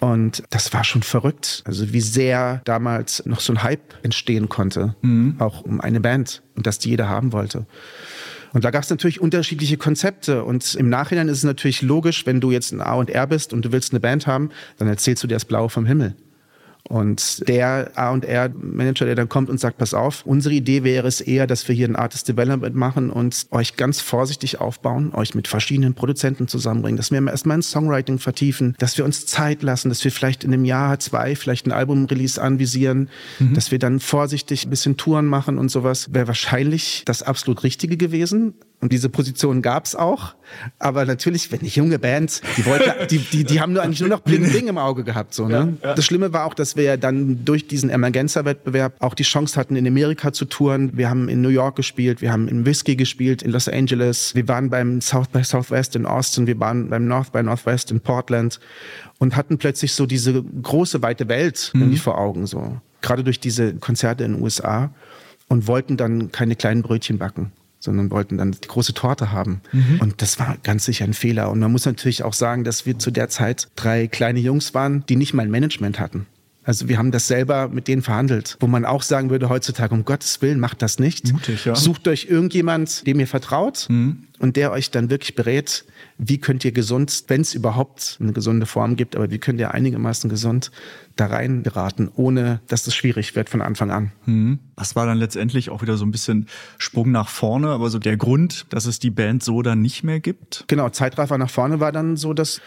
[0.00, 1.62] Und das war schon verrückt.
[1.64, 4.96] Also wie sehr damals noch so ein Hype entstehen konnte,
[5.38, 7.66] auch um eine Band und dass die jeder haben wollte.
[8.54, 10.44] Und da gab es natürlich unterschiedliche Konzepte.
[10.44, 13.52] Und im Nachhinein ist es natürlich logisch, wenn du jetzt ein A und R bist
[13.52, 16.14] und du willst eine Band haben, dann erzählst du dir das Blaue vom Himmel.
[16.88, 21.46] Und der A&R-Manager, der dann kommt und sagt, pass auf, unsere Idee wäre es eher,
[21.46, 25.94] dass wir hier ein Artist Development machen und euch ganz vorsichtig aufbauen, euch mit verschiedenen
[25.94, 30.12] Produzenten zusammenbringen, dass wir erstmal ein Songwriting vertiefen, dass wir uns Zeit lassen, dass wir
[30.12, 33.08] vielleicht in einem Jahr, zwei, vielleicht ein Album-Release anvisieren,
[33.38, 33.54] mhm.
[33.54, 37.96] dass wir dann vorsichtig ein bisschen Touren machen und sowas, wäre wahrscheinlich das absolut Richtige
[37.96, 38.54] gewesen.
[38.84, 40.34] Und diese Position gab es auch.
[40.78, 44.10] Aber natürlich, wenn ich junge Bands, die wollte, die, die, die haben nur eigentlich nur
[44.10, 45.32] noch Bling Bling im Auge gehabt.
[45.32, 45.78] So, ne?
[45.80, 45.94] Ja, ja.
[45.94, 49.86] Das Schlimme war auch, dass wir dann durch diesen Emergenza-Wettbewerb auch die Chance hatten, in
[49.86, 50.98] Amerika zu touren.
[50.98, 54.34] Wir haben in New York gespielt, wir haben in Whiskey gespielt, in Los Angeles.
[54.34, 58.00] Wir waren beim South by Southwest in Austin, wir waren beim North by Northwest in
[58.00, 58.60] Portland
[59.18, 61.80] und hatten plötzlich so diese große, weite Welt mhm.
[61.80, 62.46] irgendwie vor Augen.
[62.46, 62.76] So.
[63.00, 64.90] Gerade durch diese Konzerte in den USA
[65.48, 67.50] und wollten dann keine kleinen Brötchen backen
[67.84, 69.60] sondern wollten dann die große Torte haben.
[69.72, 70.00] Mhm.
[70.00, 71.50] Und das war ganz sicher ein Fehler.
[71.50, 75.04] Und man muss natürlich auch sagen, dass wir zu der Zeit drei kleine Jungs waren,
[75.08, 76.26] die nicht mal ein Management hatten.
[76.64, 80.04] Also wir haben das selber mit denen verhandelt, wo man auch sagen würde heutzutage, um
[80.04, 81.32] Gottes Willen, macht das nicht.
[81.32, 81.74] Mutig, ja.
[81.74, 84.24] Sucht euch irgendjemand, dem ihr vertraut mhm.
[84.38, 85.84] und der euch dann wirklich berät,
[86.16, 89.72] wie könnt ihr gesund, wenn es überhaupt eine gesunde Form gibt, aber wie könnt ihr
[89.72, 90.70] einigermaßen gesund
[91.16, 94.12] da rein geraten, ohne dass es schwierig wird von Anfang an.
[94.26, 94.58] Mhm.
[94.76, 96.48] Das war dann letztendlich auch wieder so ein bisschen
[96.78, 100.20] Sprung nach vorne, aber so der Grund, dass es die Band so dann nicht mehr
[100.20, 100.64] gibt.
[100.66, 102.60] Genau, Zeitraffer nach vorne war dann so, dass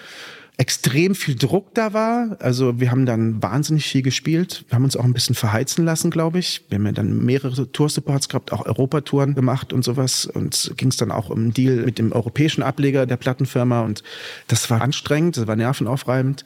[0.57, 2.35] extrem viel Druck da war.
[2.39, 4.65] Also wir haben dann wahnsinnig viel gespielt.
[4.67, 6.65] Wir haben uns auch ein bisschen verheizen lassen, glaube ich.
[6.69, 10.25] Wir haben ja dann mehrere Tour-Supports gehabt, auch Europatouren gemacht und sowas.
[10.25, 13.81] Und ging es dann auch um einen Deal mit dem europäischen Ableger der Plattenfirma.
[13.81, 14.01] Und
[14.47, 16.43] das war anstrengend, das war nervenaufreibend.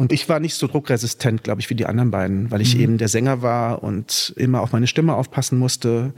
[0.00, 2.80] Und ich war nicht so druckresistent, glaube ich, wie die anderen beiden, weil ich mhm.
[2.80, 6.14] eben der Sänger war und immer auf meine Stimme aufpassen musste.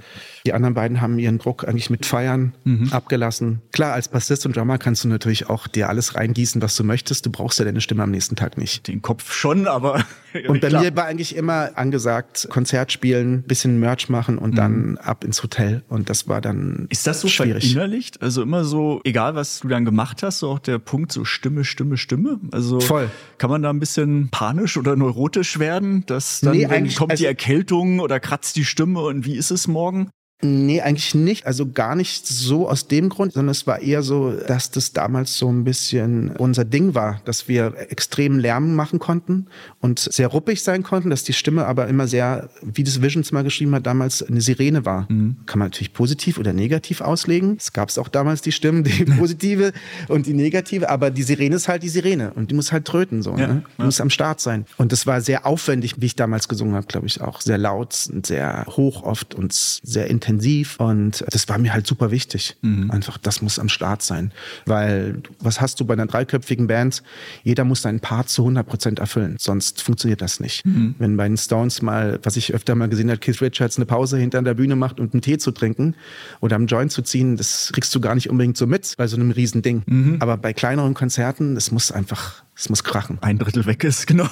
[0.47, 2.93] Die anderen beiden haben ihren Druck eigentlich mit Feiern mhm.
[2.93, 3.61] abgelassen.
[3.73, 7.27] Klar, als Bassist und Drummer kannst du natürlich auch dir alles reingießen, was du möchtest.
[7.27, 8.87] Du brauchst ja deine Stimme am nächsten Tag nicht.
[8.87, 10.05] Den Kopf schon, aber.
[10.47, 10.83] und bei klar.
[10.85, 14.57] mir war eigentlich immer angesagt, Konzert spielen, bisschen Merch machen und mhm.
[14.57, 15.83] dann ab ins Hotel.
[15.89, 16.87] Und das war dann.
[16.89, 17.65] Ist das so schwierig.
[17.65, 18.23] verinnerlicht?
[18.23, 21.65] Also immer so, egal was du dann gemacht hast, so auch der Punkt so Stimme,
[21.65, 22.39] Stimme, Stimme.
[22.53, 23.11] Also Voll.
[23.39, 27.27] kann man da ein bisschen panisch oder neurotisch werden, dass dann nee, kommt also, die
[27.27, 30.11] Erkältung oder kratzt die Stimme und wie ist es morgen?
[30.45, 31.47] Nee, eigentlich nicht.
[31.47, 35.39] Also gar nicht so aus dem Grund, sondern es war eher so, dass das damals
[35.39, 39.47] so ein bisschen unser Ding war, dass wir extrem Lärm machen konnten
[39.81, 43.45] und sehr ruppig sein konnten, dass die Stimme aber immer sehr, wie das Visions mal
[43.45, 45.07] geschrieben hat, damals eine Sirene war.
[45.09, 45.37] Mhm.
[45.47, 47.57] Kann man natürlich positiv oder negativ auslegen.
[47.57, 49.73] Es gab auch damals die Stimmen, die positive
[50.09, 53.23] und die negative, aber die Sirene ist halt die Sirene und die muss halt tröten
[53.23, 53.37] so.
[53.37, 53.63] Ja, ne?
[53.77, 53.85] Die ja.
[53.85, 54.67] muss am Start sein.
[54.77, 57.41] Und das war sehr aufwendig, wie ich damals gesungen habe, glaube ich auch.
[57.41, 61.87] Sehr laut und sehr hoch oft und sehr intensiv intensiv und das war mir halt
[61.87, 62.57] super wichtig.
[62.63, 62.91] Mhm.
[62.91, 64.33] Einfach, das muss am Start sein.
[64.67, 67.03] Weil, was hast du bei einer dreiköpfigen Band?
[67.43, 70.65] Jeder muss seinen Part zu 100 Prozent erfüllen, sonst funktioniert das nicht.
[70.65, 70.95] Mhm.
[70.99, 74.19] Wenn bei den Stones mal, was ich öfter mal gesehen habe, Keith Richards eine Pause
[74.19, 75.95] hinter der Bühne macht und einen Tee zu trinken
[76.41, 79.17] oder einen Joint zu ziehen, das kriegst du gar nicht unbedingt so mit bei so
[79.17, 79.83] einem riesen Ding.
[79.87, 80.17] Mhm.
[80.21, 83.19] Aber bei kleineren Konzerten, das muss einfach es muss krachen.
[83.23, 84.29] Ein Drittel weg ist, genau.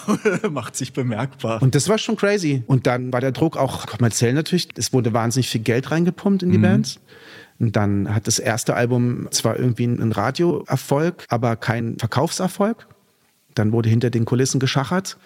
[0.51, 1.61] Macht sich bemerkbar.
[1.61, 2.63] Und das war schon crazy.
[2.69, 4.69] Und dann war der Druck auch kommerziell natürlich.
[4.77, 6.63] Es wurde wahnsinnig viel Geld reingepumpt in die mhm.
[6.63, 7.01] Bands.
[7.59, 12.87] Und dann hat das erste Album zwar irgendwie einen Radioerfolg, aber kein Verkaufserfolg.
[13.57, 15.19] Dann wurde hinter den Kulissen geschachert.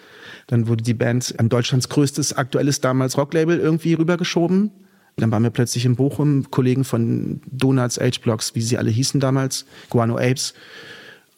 [0.47, 4.71] Dann wurde die Band an Deutschlands größtes aktuelles damals Rocklabel irgendwie rübergeschoben.
[5.17, 9.65] Dann waren wir plötzlich in Bochum, Kollegen von Donuts, H-Blocks, wie sie alle hießen damals,
[9.89, 10.55] Guano Apes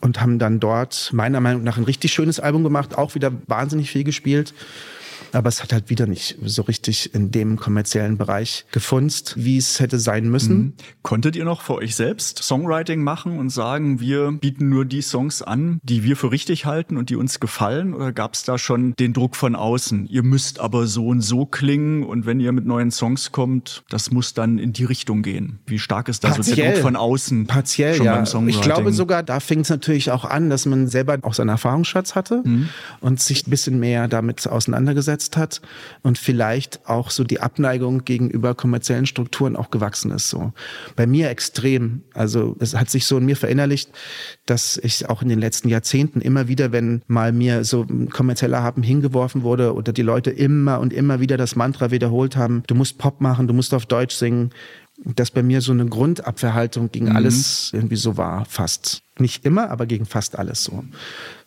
[0.02, 3.92] und haben dann dort meiner Meinung nach ein richtig schönes Album gemacht, auch wieder wahnsinnig
[3.92, 4.54] viel gespielt
[5.32, 9.80] aber es hat halt wieder nicht so richtig in dem kommerziellen Bereich gefunzt, wie es
[9.80, 10.58] hätte sein müssen.
[10.58, 10.74] Mhm.
[11.02, 15.42] Konntet ihr noch für euch selbst Songwriting machen und sagen, wir bieten nur die Songs
[15.42, 17.94] an, die wir für richtig halten und die uns gefallen?
[17.94, 20.08] Oder gab es da schon den Druck von außen?
[20.08, 24.12] Ihr müsst aber so und so klingen und wenn ihr mit neuen Songs kommt, das
[24.12, 25.60] muss dann in die Richtung gehen.
[25.66, 26.46] Wie stark ist da Partiell.
[26.46, 27.48] so der Druck von außen?
[27.48, 28.16] Partiell, schon ja.
[28.16, 28.60] Beim Songwriting?
[28.60, 32.16] Ich glaube sogar, da fing es natürlich auch an, dass man selber auch seinen Erfahrungsschatz
[32.16, 32.70] hatte mhm.
[33.02, 35.62] und sich ein bisschen mehr damit auseinandergesetzt gesetzt hat
[36.04, 40.30] und vielleicht auch so die Abneigung gegenüber kommerziellen Strukturen auch gewachsen ist.
[40.30, 40.54] So
[40.96, 42.02] bei mir extrem.
[42.14, 43.92] Also es hat sich so in mir verinnerlicht,
[44.46, 48.84] dass ich auch in den letzten Jahrzehnten immer wieder, wenn mal mir so kommerzieller Haben
[48.84, 52.98] hingeworfen wurde oder die Leute immer und immer wieder das Mantra wiederholt haben, du musst
[52.98, 54.52] Pop machen, du musst auf Deutsch singen,
[55.06, 57.16] dass bei mir so eine Grundabwehrhaltung gegen mhm.
[57.16, 59.04] alles irgendwie so war, fast.
[59.20, 60.84] Nicht immer, aber gegen fast alles so.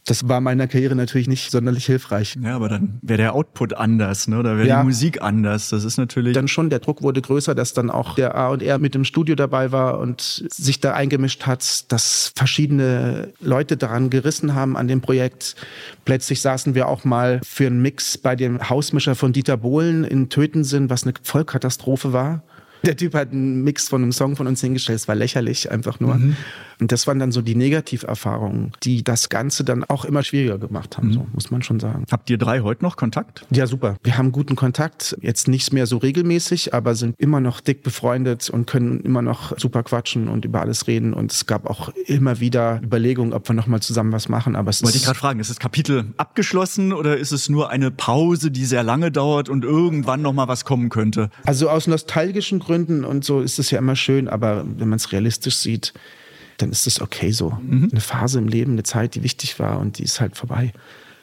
[0.07, 2.37] Das war meiner Karriere natürlich nicht sonderlich hilfreich.
[2.43, 4.39] Ja, aber dann wäre der Output anders, ne?
[4.39, 4.81] Oder wäre ja.
[4.81, 5.69] die Musik anders.
[5.69, 6.35] Das ist natürlich.
[6.35, 9.05] Dann schon, der Druck wurde größer, dass dann auch der A und R mit dem
[9.05, 14.89] Studio dabei war und sich da eingemischt hat, dass verschiedene Leute daran gerissen haben an
[14.89, 15.55] dem Projekt.
[16.05, 20.29] Plötzlich saßen wir auch mal für einen Mix bei dem Hausmischer von Dieter Bohlen in
[20.29, 22.43] Tötensinn, was eine Vollkatastrophe war.
[22.85, 24.99] Der Typ hat einen Mix von einem Song von uns hingestellt.
[24.99, 26.15] Es war lächerlich, einfach nur.
[26.15, 26.37] Mhm.
[26.81, 30.97] Und das waren dann so die Negativerfahrungen, die das Ganze dann auch immer schwieriger gemacht
[30.97, 31.13] haben, mhm.
[31.13, 32.07] so muss man schon sagen.
[32.11, 33.47] Habt ihr drei heute noch Kontakt?
[33.51, 33.97] Ja, super.
[34.03, 35.17] Wir haben guten Kontakt.
[35.21, 39.59] Jetzt nicht mehr so regelmäßig, aber sind immer noch dick befreundet und können immer noch
[39.59, 41.13] super quatschen und über alles reden.
[41.13, 44.57] Und es gab auch immer wieder Überlegungen, ob wir nochmal zusammen was machen.
[44.57, 47.91] Aber es Wollte ich gerade fragen, ist das Kapitel abgeschlossen oder ist es nur eine
[47.91, 51.29] Pause, die sehr lange dauert und irgendwann nochmal was kommen könnte?
[51.45, 54.99] Also aus nostalgischen Gründen Gründen und so ist es ja immer schön, aber wenn man
[54.99, 55.93] es realistisch sieht,
[56.59, 57.59] dann ist es okay so.
[57.61, 57.89] Mhm.
[57.91, 60.73] Eine Phase im Leben, eine Zeit, die wichtig war und die ist halt vorbei.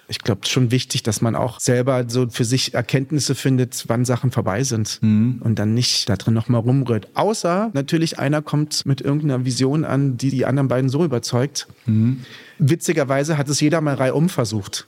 [0.09, 3.85] Ich glaube, es ist schon wichtig, dass man auch selber so für sich Erkenntnisse findet,
[3.87, 5.41] wann Sachen vorbei sind mhm.
[5.41, 7.07] und dann nicht da drin nochmal rumrührt.
[7.13, 11.67] Außer natürlich einer kommt mit irgendeiner Vision an, die die anderen beiden so überzeugt.
[11.85, 12.25] Mhm.
[12.59, 14.87] Witzigerweise hat es jeder mal reihum versucht.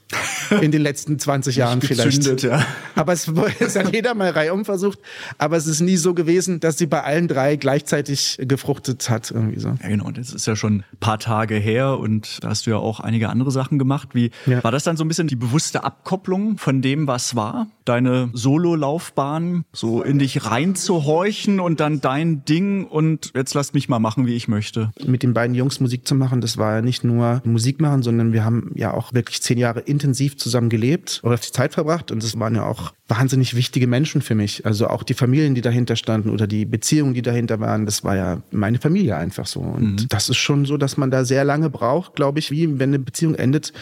[0.61, 2.43] In den letzten 20 Jahren vielleicht.
[2.43, 2.65] Ja.
[2.95, 3.27] Aber es,
[3.59, 4.99] es, hat jeder mal reihum versucht.
[5.37, 9.31] Aber es ist nie so gewesen, dass sie bei allen drei gleichzeitig gefruchtet hat.
[9.31, 9.69] Irgendwie so.
[9.81, 10.09] Ja, genau.
[10.11, 13.29] Das ist ja schon ein paar Tage her und da hast du ja auch einige
[13.29, 14.09] andere Sachen gemacht.
[14.13, 14.63] Wie ja.
[14.63, 17.67] war das dann so ein bisschen die bewusste Abkopplung von dem, was war?
[17.85, 23.99] Deine Solo-Laufbahn so in dich reinzuhorchen und dann dein Ding und jetzt lass mich mal
[23.99, 24.91] machen, wie ich möchte.
[25.05, 28.03] Mit den beiden Jungs Musik zu machen, das war ja nicht nur Musik Musik machen,
[28.03, 32.09] sondern wir haben ja auch wirklich zehn Jahre intensiv zusammen gelebt oder die Zeit verbracht
[32.09, 34.65] und es waren ja auch wahnsinnig wichtige Menschen für mich.
[34.65, 38.15] Also auch die Familien, die dahinter standen oder die Beziehungen, die dahinter waren, das war
[38.15, 39.59] ja meine Familie einfach so.
[39.59, 40.07] Und mhm.
[40.07, 42.99] das ist schon so, dass man da sehr lange braucht, glaube ich, wie wenn eine
[42.99, 43.73] Beziehung endet,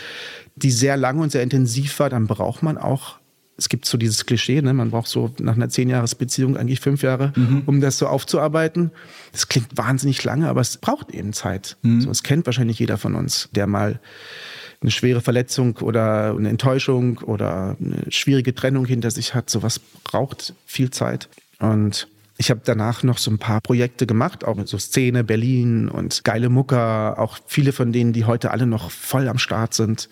[0.56, 3.17] die sehr lange und sehr intensiv war, dann braucht man auch
[3.58, 4.74] es gibt so dieses Klischee, ne?
[4.74, 7.64] man braucht so nach einer zehn Jahres Beziehung eigentlich fünf Jahre, mhm.
[7.66, 8.92] um das so aufzuarbeiten.
[9.32, 11.76] Das klingt wahnsinnig lange, aber es braucht eben Zeit.
[11.82, 12.02] Mhm.
[12.02, 14.00] So, das kennt wahrscheinlich jeder von uns, der mal
[14.80, 19.50] eine schwere Verletzung oder eine Enttäuschung oder eine schwierige Trennung hinter sich hat.
[19.50, 21.28] Sowas braucht viel Zeit.
[21.60, 25.90] Und ich habe danach noch so ein paar Projekte gemacht, auch mit so Szene, Berlin
[25.90, 30.10] und geile Mucker, auch viele von denen, die heute alle noch voll am Start sind.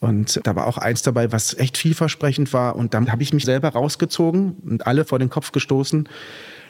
[0.00, 2.74] Und da war auch eins dabei, was echt vielversprechend war.
[2.74, 6.08] Und dann habe ich mich selber rausgezogen und alle vor den Kopf gestoßen,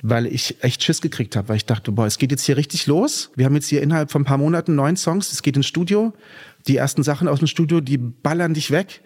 [0.02, 2.86] weil ich echt Schiss gekriegt habe, weil ich dachte, boah, es geht jetzt hier richtig
[2.86, 3.30] los.
[3.36, 6.12] Wir haben jetzt hier innerhalb von ein paar Monaten neun Songs, es geht ins Studio.
[6.66, 9.00] Die ersten Sachen aus dem Studio, die ballern dich weg.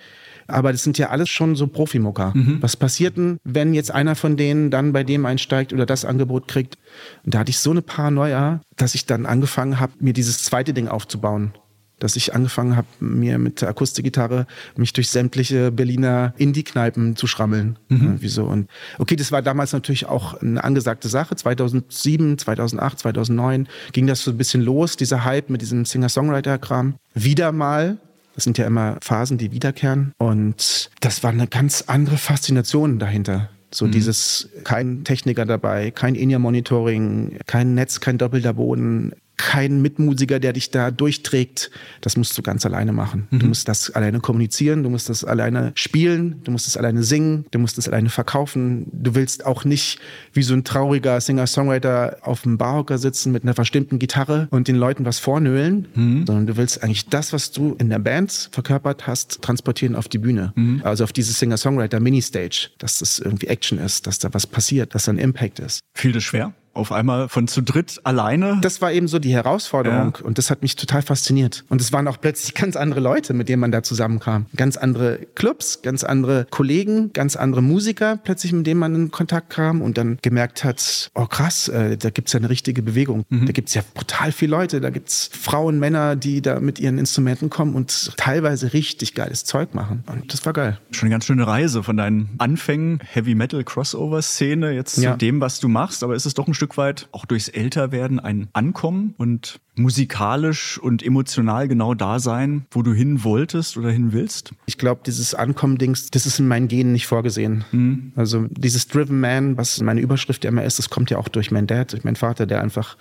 [0.46, 2.32] Aber das sind ja alles schon so Profimucker.
[2.34, 2.58] Mhm.
[2.60, 6.48] Was passiert denn, wenn jetzt einer von denen dann bei dem einsteigt oder das Angebot
[6.48, 6.76] kriegt?
[7.24, 10.74] Und da hatte ich so eine Paranoia, dass ich dann angefangen habe, mir dieses zweite
[10.74, 11.54] Ding aufzubauen
[11.98, 17.78] dass ich angefangen habe, mir mit der Akustikgitarre mich durch sämtliche Berliner Indie-Kneipen zu schrammeln.
[17.88, 18.16] Mhm.
[18.18, 18.44] Wieso?
[18.44, 18.68] Und
[18.98, 21.36] okay, das war damals natürlich auch eine angesagte Sache.
[21.36, 26.94] 2007, 2008, 2009 ging das so ein bisschen los, dieser Hype mit diesem Singer-Songwriter-Kram.
[27.14, 27.98] Wieder mal
[28.34, 30.12] das sind ja immer Phasen, die wiederkehren.
[30.18, 33.48] Und das war eine ganz andere Faszination dahinter.
[33.70, 33.92] So mhm.
[33.92, 40.70] dieses, kein Techniker dabei, kein In-Ear-Monitoring, kein Netz, kein doppelter Boden, kein Mitmusiker, der dich
[40.70, 41.70] da durchträgt.
[42.00, 43.28] Das musst du ganz alleine machen.
[43.30, 43.38] Mhm.
[43.40, 47.46] Du musst das alleine kommunizieren, du musst das alleine spielen, du musst es alleine singen,
[47.50, 48.86] du musst es alleine verkaufen.
[48.92, 49.98] Du willst auch nicht
[50.32, 54.76] wie so ein trauriger Singer-Songwriter auf dem Barhocker sitzen mit einer verstimmten Gitarre und den
[54.76, 56.26] Leuten was vornöhlen, mhm.
[56.26, 60.18] sondern du willst eigentlich das, was du in der Band verkörpert hast, transportieren auf die
[60.18, 60.52] Bühne.
[60.54, 60.82] Mhm.
[60.84, 65.12] Also auf diese Singer-Songwriter-Mini-Stage, dass das irgendwie Action ist, dass da was passiert, dass da
[65.12, 65.80] ein Impact ist.
[65.94, 66.52] Fiel das schwer?
[66.74, 68.58] Auf einmal von zu dritt alleine.
[68.60, 70.24] Das war eben so die Herausforderung ja.
[70.24, 71.64] und das hat mich total fasziniert.
[71.68, 74.46] Und es waren auch plötzlich ganz andere Leute, mit denen man da zusammenkam.
[74.56, 79.50] Ganz andere Clubs, ganz andere Kollegen, ganz andere Musiker plötzlich, mit denen man in Kontakt
[79.50, 83.24] kam und dann gemerkt hat, oh krass, äh, da gibt's ja eine richtige Bewegung.
[83.28, 83.46] Mhm.
[83.46, 87.50] Da gibt's ja brutal viele Leute, da gibt's Frauen, Männer, die da mit ihren Instrumenten
[87.50, 90.04] kommen und teilweise richtig geiles Zeug machen.
[90.06, 90.78] Und das war geil.
[90.90, 95.12] Schon eine ganz schöne Reise von deinen Anfängen, Heavy Metal Crossover Szene, jetzt ja.
[95.12, 96.02] zu dem, was du machst.
[96.02, 100.78] Aber ist es doch ein Stück Stück weit auch durchs Älterwerden ein Ankommen und musikalisch
[100.78, 104.54] und emotional genau da sein, wo du hin wolltest oder hin willst?
[104.64, 107.66] Ich glaube, dieses Ankommen-Dings, das ist in meinen Genen nicht vorgesehen.
[107.70, 108.12] Mhm.
[108.16, 111.50] Also dieses Driven Man, was meine Überschrift ja immer ist, das kommt ja auch durch
[111.50, 112.96] meinen Dad, durch meinen Vater, der einfach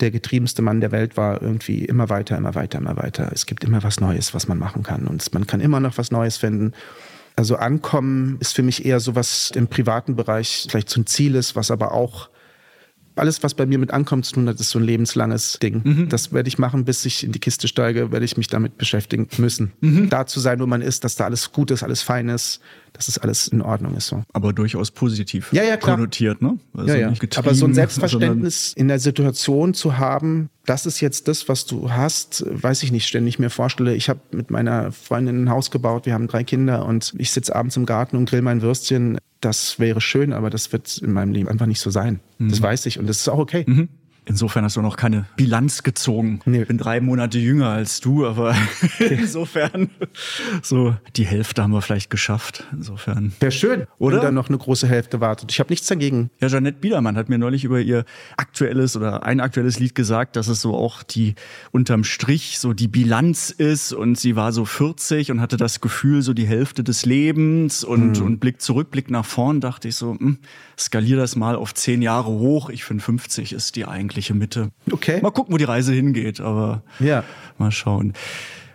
[0.00, 3.30] der getriebenste Mann der Welt war, irgendwie immer weiter, immer weiter, immer weiter.
[3.32, 6.10] Es gibt immer was Neues, was man machen kann und man kann immer noch was
[6.10, 6.74] Neues finden.
[7.34, 11.34] Also Ankommen ist für mich eher so was im privaten Bereich vielleicht so ein Ziel
[11.34, 12.28] ist, was aber auch
[13.16, 15.80] Alles, was bei mir mit ankommt zu tun hat, ist so ein lebenslanges Ding.
[15.82, 16.08] Mhm.
[16.08, 19.26] Das werde ich machen, bis ich in die Kiste steige, werde ich mich damit beschäftigen
[19.38, 19.72] müssen.
[19.80, 20.10] Mhm.
[20.10, 22.60] Da zu sein, wo man ist, dass da alles gut ist, alles fein ist,
[22.96, 24.08] dass es alles in Ordnung ist.
[24.08, 24.22] So.
[24.32, 25.96] Aber durchaus positiv ja, ja, klar.
[25.96, 26.58] konnotiert, ne?
[26.74, 27.12] Also ja, ja.
[27.36, 31.90] Aber so ein Selbstverständnis in der Situation zu haben, das ist jetzt das, was du
[31.90, 33.94] hast, weiß ich nicht, ständig mir vorstelle.
[33.94, 37.54] Ich habe mit meiner Freundin ein Haus gebaut, wir haben drei Kinder und ich sitze
[37.54, 39.18] abends im Garten und grill mein Würstchen.
[39.40, 42.20] Das wäre schön, aber das wird in meinem Leben einfach nicht so sein.
[42.38, 42.48] Mhm.
[42.50, 43.64] Das weiß ich und das ist auch okay.
[43.66, 43.88] Mhm.
[44.28, 46.40] Insofern hast du noch keine Bilanz gezogen.
[46.46, 46.62] Nee.
[46.62, 48.56] Ich bin drei Monate jünger als du, aber
[48.98, 49.88] insofern
[50.62, 52.64] so die Hälfte haben wir vielleicht geschafft.
[52.72, 53.32] Insofern.
[53.38, 54.16] Wäre schön, oder?
[54.16, 55.52] Wenn dann noch eine große Hälfte wartet.
[55.52, 56.30] Ich habe nichts dagegen.
[56.40, 58.04] Ja, Janette Biedermann hat mir neulich über ihr
[58.36, 61.36] aktuelles oder ein aktuelles Lied gesagt, dass es so auch die
[61.70, 66.22] unterm Strich so die Bilanz ist und sie war so 40 und hatte das Gefühl
[66.22, 68.26] so die Hälfte des Lebens und, mhm.
[68.26, 70.38] und blickt zurück, blickt nach vorn, dachte ich so, mh, hm,
[70.76, 72.70] skalier das mal auf zehn Jahre hoch.
[72.70, 74.70] Ich finde 50 ist die eigentlich wirkliche Mitte.
[74.90, 75.20] Okay.
[75.20, 77.22] Mal gucken, wo die Reise hingeht, aber ja.
[77.58, 78.14] mal schauen.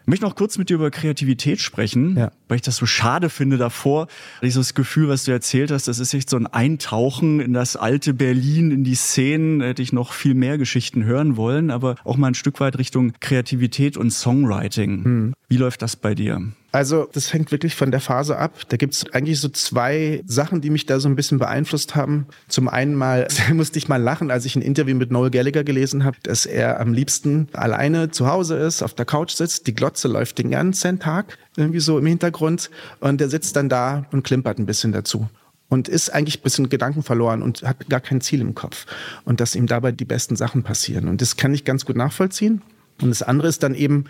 [0.03, 2.31] Ich möchte noch kurz mit dir über Kreativität sprechen, ja.
[2.47, 4.07] weil ich das so schade finde davor.
[4.41, 8.13] Dieses Gefühl, was du erzählt hast, das ist echt so ein Eintauchen in das alte
[8.13, 9.59] Berlin, in die Szenen.
[9.59, 12.77] Da hätte ich noch viel mehr Geschichten hören wollen, aber auch mal ein Stück weit
[12.77, 15.03] Richtung Kreativität und Songwriting.
[15.03, 15.33] Hm.
[15.47, 16.41] Wie läuft das bei dir?
[16.71, 18.53] Also das hängt wirklich von der Phase ab.
[18.69, 22.27] Da gibt es eigentlich so zwei Sachen, die mich da so ein bisschen beeinflusst haben.
[22.47, 26.05] Zum einen mal musste ich mal lachen, als ich ein Interview mit Noel Gallagher gelesen
[26.05, 30.07] habe, dass er am liebsten alleine zu Hause ist, auf der Couch sitzt, die Glotze
[30.07, 32.69] läuft den ganzen Tag irgendwie so im Hintergrund
[33.01, 35.27] und der sitzt dann da und klimpert ein bisschen dazu
[35.71, 38.85] und ist eigentlich ein bisschen Gedanken verloren und hat gar kein Ziel im Kopf.
[39.23, 41.07] Und dass ihm dabei die besten Sachen passieren.
[41.07, 42.61] Und das kann ich ganz gut nachvollziehen.
[43.01, 44.05] Und das andere ist dann eben,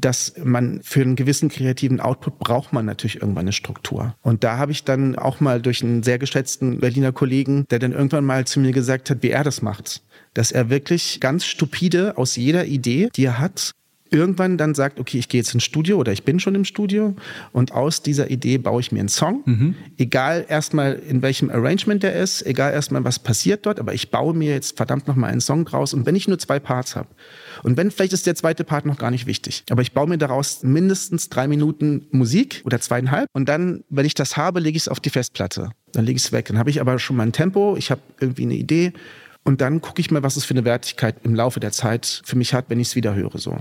[0.00, 4.14] dass man für einen gewissen kreativen Output braucht man natürlich irgendwann eine Struktur.
[4.22, 7.92] Und da habe ich dann auch mal durch einen sehr geschätzten Berliner Kollegen, der dann
[7.92, 10.02] irgendwann mal zu mir gesagt hat, wie er das macht.
[10.34, 13.72] Dass er wirklich ganz stupide aus jeder Idee, die er hat,
[14.10, 17.14] irgendwann dann sagt, okay, ich gehe jetzt ins Studio oder ich bin schon im Studio
[17.52, 19.42] und aus dieser Idee baue ich mir einen Song.
[19.44, 19.74] Mhm.
[19.98, 24.34] Egal erstmal in welchem Arrangement der ist, egal erstmal was passiert dort, aber ich baue
[24.34, 27.08] mir jetzt verdammt nochmal einen Song draus und wenn ich nur zwei Parts habe
[27.62, 30.18] und wenn vielleicht ist der zweite Part noch gar nicht wichtig, aber ich baue mir
[30.18, 34.84] daraus mindestens drei Minuten Musik oder zweieinhalb und dann, wenn ich das habe, lege ich
[34.84, 35.70] es auf die Festplatte.
[35.92, 36.46] Dann lege ich es weg.
[36.46, 38.92] Dann habe ich aber schon mal ein Tempo, ich habe irgendwie eine Idee
[39.44, 42.36] und dann gucke ich mal, was es für eine Wertigkeit im Laufe der Zeit für
[42.36, 43.38] mich hat, wenn ich es wieder höre.
[43.38, 43.56] So.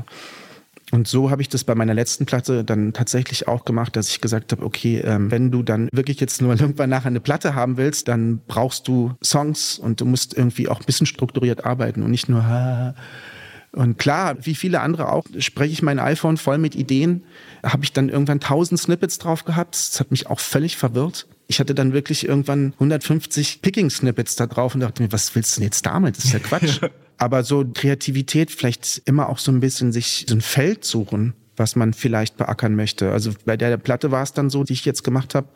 [0.91, 4.21] Und so habe ich das bei meiner letzten Platte dann tatsächlich auch gemacht, dass ich
[4.21, 7.77] gesagt habe, okay, ähm, wenn du dann wirklich jetzt nur irgendwann nachher eine Platte haben
[7.77, 12.11] willst, dann brauchst du Songs und du musst irgendwie auch ein bisschen strukturiert arbeiten und
[12.11, 12.95] nicht nur ha,
[13.71, 17.23] und klar, wie viele andere auch, spreche ich mein iPhone voll mit Ideen.
[17.63, 19.75] Habe ich dann irgendwann tausend Snippets drauf gehabt.
[19.75, 21.27] Das hat mich auch völlig verwirrt.
[21.47, 25.59] Ich hatte dann wirklich irgendwann 150 Picking-Snippets da drauf und dachte mir, was willst du
[25.59, 26.17] denn jetzt damit?
[26.17, 26.81] Das ist ja Quatsch.
[27.20, 31.76] Aber so Kreativität, vielleicht immer auch so ein bisschen sich so ein Feld suchen, was
[31.76, 33.11] man vielleicht beackern möchte.
[33.11, 35.49] Also bei der Platte war es dann so, die ich jetzt gemacht habe,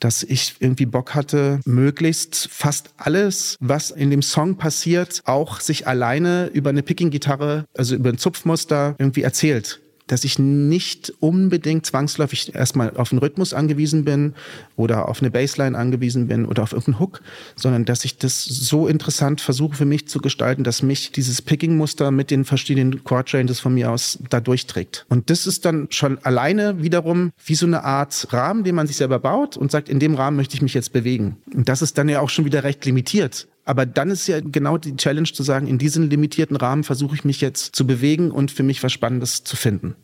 [0.00, 5.86] dass ich irgendwie Bock hatte, möglichst fast alles, was in dem Song passiert, auch sich
[5.86, 9.81] alleine über eine Picking-Gitarre, also über ein Zupfmuster irgendwie erzählt
[10.12, 14.34] dass ich nicht unbedingt zwangsläufig erstmal auf einen Rhythmus angewiesen bin
[14.76, 17.22] oder auf eine Bassline angewiesen bin oder auf irgendeinen Hook,
[17.56, 22.10] sondern dass ich das so interessant versuche für mich zu gestalten, dass mich dieses Picking-Muster
[22.10, 25.06] mit den verschiedenen Chord-Changes von mir aus da durchträgt.
[25.08, 28.98] Und das ist dann schon alleine wiederum wie so eine Art Rahmen, den man sich
[28.98, 31.38] selber baut und sagt, in dem Rahmen möchte ich mich jetzt bewegen.
[31.54, 33.48] Und das ist dann ja auch schon wieder recht limitiert.
[33.64, 37.24] Aber dann ist ja genau die Challenge zu sagen, in diesem limitierten Rahmen versuche ich
[37.24, 39.94] mich jetzt zu bewegen und für mich was Spannendes zu finden.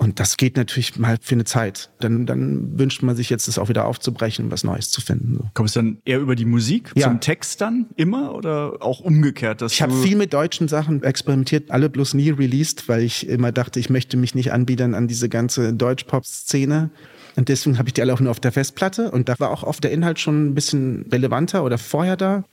[0.00, 1.90] Und das geht natürlich mal für eine Zeit.
[1.98, 5.34] Dann, dann wünscht man sich jetzt, das auch wieder aufzubrechen und was Neues zu finden.
[5.34, 5.50] So.
[5.54, 7.08] Kommst du dann eher über die Musik ja.
[7.08, 9.60] zum Text dann immer oder auch umgekehrt?
[9.62, 13.80] Ich habe viel mit deutschen Sachen experimentiert, alle bloß nie released, weil ich immer dachte,
[13.80, 16.90] ich möchte mich nicht anbiedern an diese ganze Deutsch-Pop-Szene.
[17.34, 19.10] Und deswegen habe ich die alle auch nur auf der Festplatte.
[19.10, 22.44] Und da war auch oft der Inhalt schon ein bisschen relevanter oder vorher da.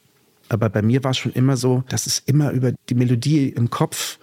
[0.49, 3.69] Aber bei mir war es schon immer so, dass es immer über die Melodie im
[3.69, 4.19] Kopf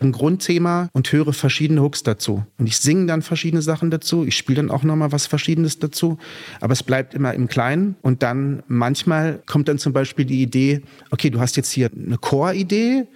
[0.00, 2.44] ein Grundthema und höre verschiedene Hooks dazu.
[2.58, 4.24] Und ich singe dann verschiedene Sachen dazu.
[4.24, 6.18] Ich spiele dann auch nochmal was Verschiedenes dazu.
[6.60, 7.96] Aber es bleibt immer im Kleinen.
[8.02, 12.18] Und dann manchmal kommt dann zum Beispiel die Idee, okay, du hast jetzt hier eine
[12.18, 13.06] Core-Idee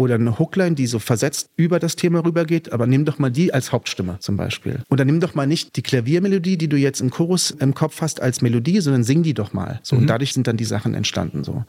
[0.00, 3.54] oder eine Hookline, die so versetzt über das Thema rübergeht, aber nimm doch mal die
[3.54, 4.82] als Hauptstimme zum Beispiel.
[4.90, 8.20] Oder nimm doch mal nicht die Klaviermelodie, die du jetzt im Chorus im Kopf hast,
[8.20, 9.80] als Melodie, sondern sing die doch mal.
[9.82, 10.02] So, mhm.
[10.02, 11.64] und dadurch sind dann die Sachen entstanden so.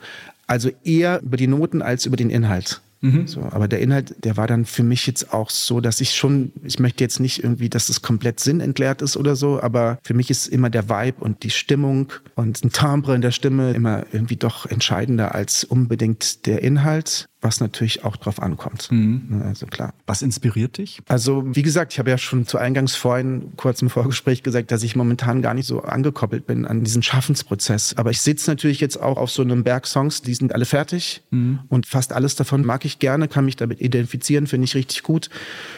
[0.47, 3.27] Also eher über die Noten als über den Inhalt Mhm.
[3.27, 6.51] So, aber der Inhalt, der war dann für mich jetzt auch so, dass ich schon,
[6.63, 10.29] ich möchte jetzt nicht irgendwie, dass es komplett sinnentleert ist oder so, aber für mich
[10.29, 14.35] ist immer der Vibe und die Stimmung und ein Timbre in der Stimme immer irgendwie
[14.35, 18.91] doch entscheidender als unbedingt der Inhalt was natürlich auch drauf ankommt.
[18.91, 19.41] Mhm.
[19.45, 19.93] Also klar.
[20.05, 21.01] Was inspiriert dich?
[21.07, 24.83] Also wie gesagt, ich habe ja schon zu Eingangs vorhin kurz im Vorgespräch gesagt, dass
[24.83, 27.95] ich momentan gar nicht so angekoppelt bin an diesen Schaffensprozess.
[27.97, 31.23] Aber ich sitze natürlich jetzt auch auf so einem Berg Songs, die sind alle fertig
[31.31, 31.59] mhm.
[31.67, 35.29] und fast alles davon mag ich gerne, kann mich damit identifizieren, finde ich richtig gut.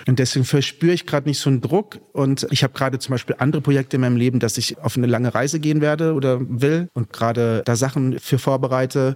[0.05, 1.99] Und deswegen verspüre ich gerade nicht so einen Druck.
[2.11, 5.07] Und ich habe gerade zum Beispiel andere Projekte in meinem Leben, dass ich auf eine
[5.07, 9.15] lange Reise gehen werde oder will und gerade da Sachen für vorbereite.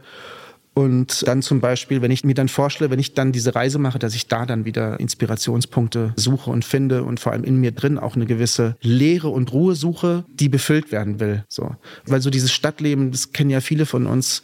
[0.78, 3.98] Und dann zum Beispiel, wenn ich mir dann vorstelle, wenn ich dann diese Reise mache,
[3.98, 7.98] dass ich da dann wieder Inspirationspunkte suche und finde und vor allem in mir drin
[7.98, 11.44] auch eine gewisse Leere und Ruhe suche, die befüllt werden will.
[11.48, 11.76] So.
[12.06, 14.44] Weil so dieses Stadtleben, das kennen ja viele von uns,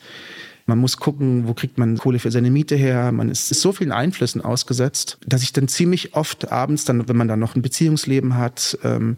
[0.65, 3.11] man muss gucken, wo kriegt man Kohle für seine Miete her.
[3.11, 7.17] Man ist, ist so vielen Einflüssen ausgesetzt, dass ich dann ziemlich oft abends, dann, wenn
[7.17, 9.17] man dann noch ein Beziehungsleben hat, ähm,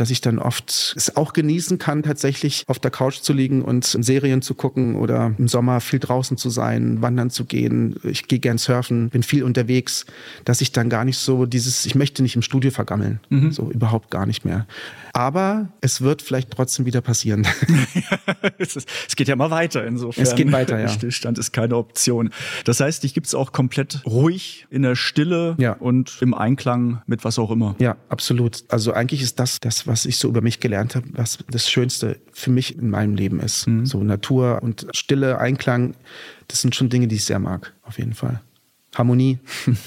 [0.00, 3.84] dass ich dann oft es auch genießen kann, tatsächlich auf der Couch zu liegen und
[3.84, 7.96] Serien zu gucken oder im Sommer viel draußen zu sein, wandern zu gehen.
[8.02, 10.06] Ich gehe gern surfen, bin viel unterwegs,
[10.44, 13.20] dass ich dann gar nicht so dieses, ich möchte nicht im Studio vergammeln.
[13.28, 13.52] Mhm.
[13.52, 14.66] So überhaupt gar nicht mehr.
[15.12, 17.46] Aber es wird vielleicht trotzdem wieder passieren.
[18.58, 18.76] es,
[19.16, 20.22] geht ja mal weiter insofern.
[20.22, 20.88] Es geht weiter, ja.
[20.88, 22.30] Stillstand ist keine Option.
[22.64, 25.72] Das heißt, dich gibt es auch komplett ruhig in der Stille ja.
[25.72, 27.74] und im Einklang mit was auch immer.
[27.78, 28.64] Ja, absolut.
[28.68, 32.20] Also eigentlich ist das das, was ich so über mich gelernt habe, was das Schönste
[32.32, 33.66] für mich in meinem Leben ist.
[33.66, 33.86] Mhm.
[33.86, 35.94] So Natur und Stille, Einklang,
[36.48, 38.40] das sind schon Dinge, die ich sehr mag, auf jeden Fall.
[38.94, 39.38] Harmonie.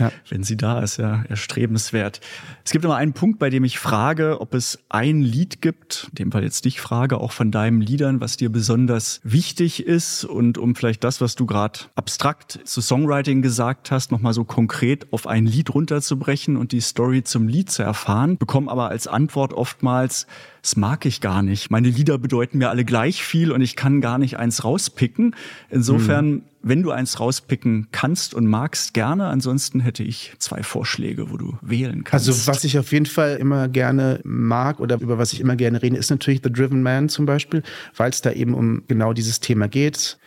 [0.00, 0.10] Ja.
[0.28, 2.20] Wenn sie da ist, ja, erstrebenswert.
[2.64, 6.14] Es gibt immer einen Punkt, bei dem ich frage, ob es ein Lied gibt, in
[6.16, 10.58] dem Fall jetzt dich frage, auch von deinen Liedern, was dir besonders wichtig ist und
[10.58, 15.26] um vielleicht das, was du gerade abstrakt zu Songwriting gesagt hast, nochmal so konkret auf
[15.26, 20.26] ein Lied runterzubrechen und die Story zum Lied zu erfahren, bekomme aber als Antwort oftmals,
[20.62, 21.70] das mag ich gar nicht.
[21.70, 25.34] Meine Lieder bedeuten mir alle gleich viel und ich kann gar nicht eins rauspicken.
[25.70, 26.42] Insofern, mhm.
[26.62, 29.26] wenn du eins rauspicken kannst und magst, gerne.
[29.26, 32.28] Ansonsten hätte ich zwei Vorschläge, wo du wählen kannst.
[32.28, 35.82] Also was ich auf jeden Fall immer gerne mag oder über was ich immer gerne
[35.82, 37.62] rede, ist natürlich The Driven Man zum Beispiel,
[37.96, 40.18] weil es da eben um genau dieses Thema geht.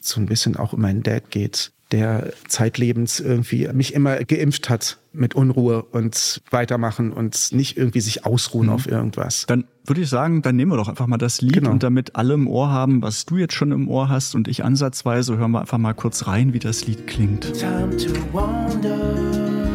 [0.00, 4.98] So ein bisschen auch um meinen Dad geht der zeitlebens irgendwie mich immer geimpft hat
[5.12, 8.72] mit Unruhe und weitermachen und nicht irgendwie sich ausruhen mhm.
[8.72, 9.46] auf irgendwas.
[9.46, 11.70] Dann würde ich sagen, dann nehmen wir doch einfach mal das Lied genau.
[11.70, 14.64] und damit alle im Ohr haben, was du jetzt schon im Ohr hast und ich
[14.64, 17.52] ansatzweise, hören wir einfach mal kurz rein, wie das Lied klingt.
[17.54, 19.65] Time to wander.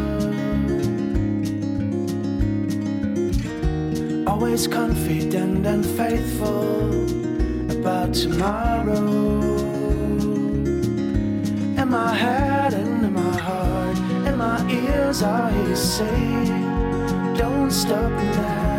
[4.41, 7.05] Always confident and faithful
[7.69, 9.39] about tomorrow.
[11.77, 13.95] In my head and in my heart,
[14.27, 16.45] in my ears, I hear say,
[17.37, 18.71] Don't stop now.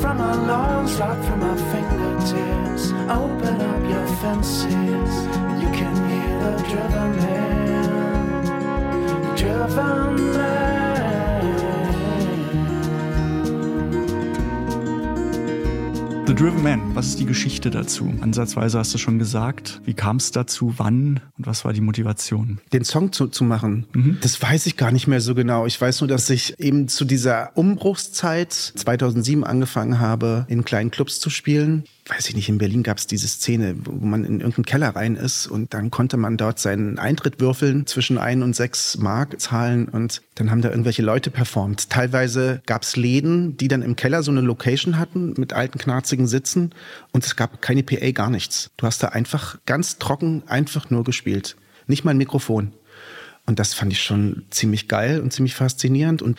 [0.00, 5.12] From my lungs, right through my fingertips, open up your fences.
[5.62, 8.16] You can hear the driven man,
[9.36, 10.65] driven man.
[16.36, 18.12] Driven Man, was ist die Geschichte dazu?
[18.20, 19.80] Ansatzweise hast du schon gesagt.
[19.86, 20.74] Wie kam es dazu?
[20.76, 21.20] Wann?
[21.38, 22.60] Und was war die Motivation?
[22.74, 24.18] Den Song zu, zu machen, mhm.
[24.20, 25.64] das weiß ich gar nicht mehr so genau.
[25.64, 31.20] Ich weiß nur, dass ich eben zu dieser Umbruchszeit 2007 angefangen habe, in kleinen Clubs
[31.20, 34.64] zu spielen weiß ich nicht, in Berlin gab es diese Szene, wo man in irgendeinen
[34.64, 38.96] Keller rein ist und dann konnte man dort seinen Eintritt würfeln, zwischen ein und sechs
[38.98, 41.90] Mark zahlen und dann haben da irgendwelche Leute performt.
[41.90, 46.28] Teilweise gab es Läden, die dann im Keller so eine Location hatten mit alten, knarzigen
[46.28, 46.72] Sitzen
[47.12, 48.70] und es gab keine PA, gar nichts.
[48.76, 51.56] Du hast da einfach ganz trocken einfach nur gespielt.
[51.88, 52.72] Nicht mal ein Mikrofon.
[53.46, 56.20] Und das fand ich schon ziemlich geil und ziemlich faszinierend.
[56.20, 56.38] Und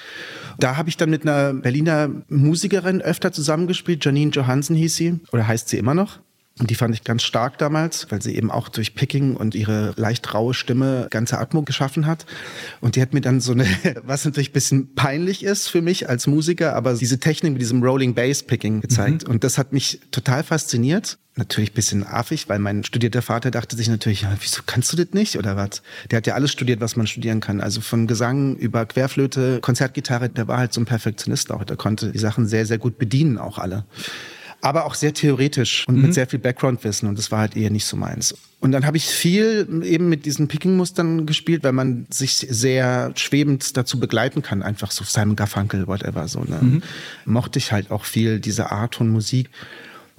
[0.60, 4.03] da habe ich dann mit einer Berliner Musikerin öfter zusammengespielt.
[4.03, 6.20] Janine Johansen hieß sie, oder heißt sie immer noch.
[6.60, 9.93] Und die fand ich ganz stark damals, weil sie eben auch durch Picking und ihre
[9.95, 12.26] leicht raue Stimme ganze Atmung geschaffen hat.
[12.82, 13.66] Und die hat mir dann so eine,
[14.03, 17.84] was natürlich ein bisschen peinlich ist für mich als Musiker, aber diese Technik mit diesem
[17.84, 19.28] Rolling Bass Picking gezeigt.
[19.28, 19.34] Mhm.
[19.34, 21.20] Und das hat mich total fasziniert.
[21.36, 24.97] Natürlich ein bisschen affig, weil mein studierter Vater dachte sich natürlich, ja, wieso kannst du
[24.97, 25.84] das nicht oder was?
[26.10, 27.62] Der hat ja alles studiert, was man studieren kann.
[27.62, 31.64] Also von Gesang über Querflöte, Konzertgitarre, der war halt so ein Perfektionist auch.
[31.64, 33.86] Der konnte die Sachen sehr, sehr gut bedienen, auch alle
[34.62, 36.01] aber auch sehr theoretisch und mhm.
[36.03, 38.36] mit sehr viel Background-Wissen und das war halt eher nicht so meins.
[38.60, 43.78] Und dann habe ich viel eben mit diesen Picking-Mustern gespielt, weil man sich sehr schwebend
[43.78, 46.60] dazu begleiten kann, einfach so Simon Garfunkel, whatever, so, ne?
[46.62, 46.84] Mhm.
[47.26, 49.49] Mochte ich halt auch viel diese Art von Musik.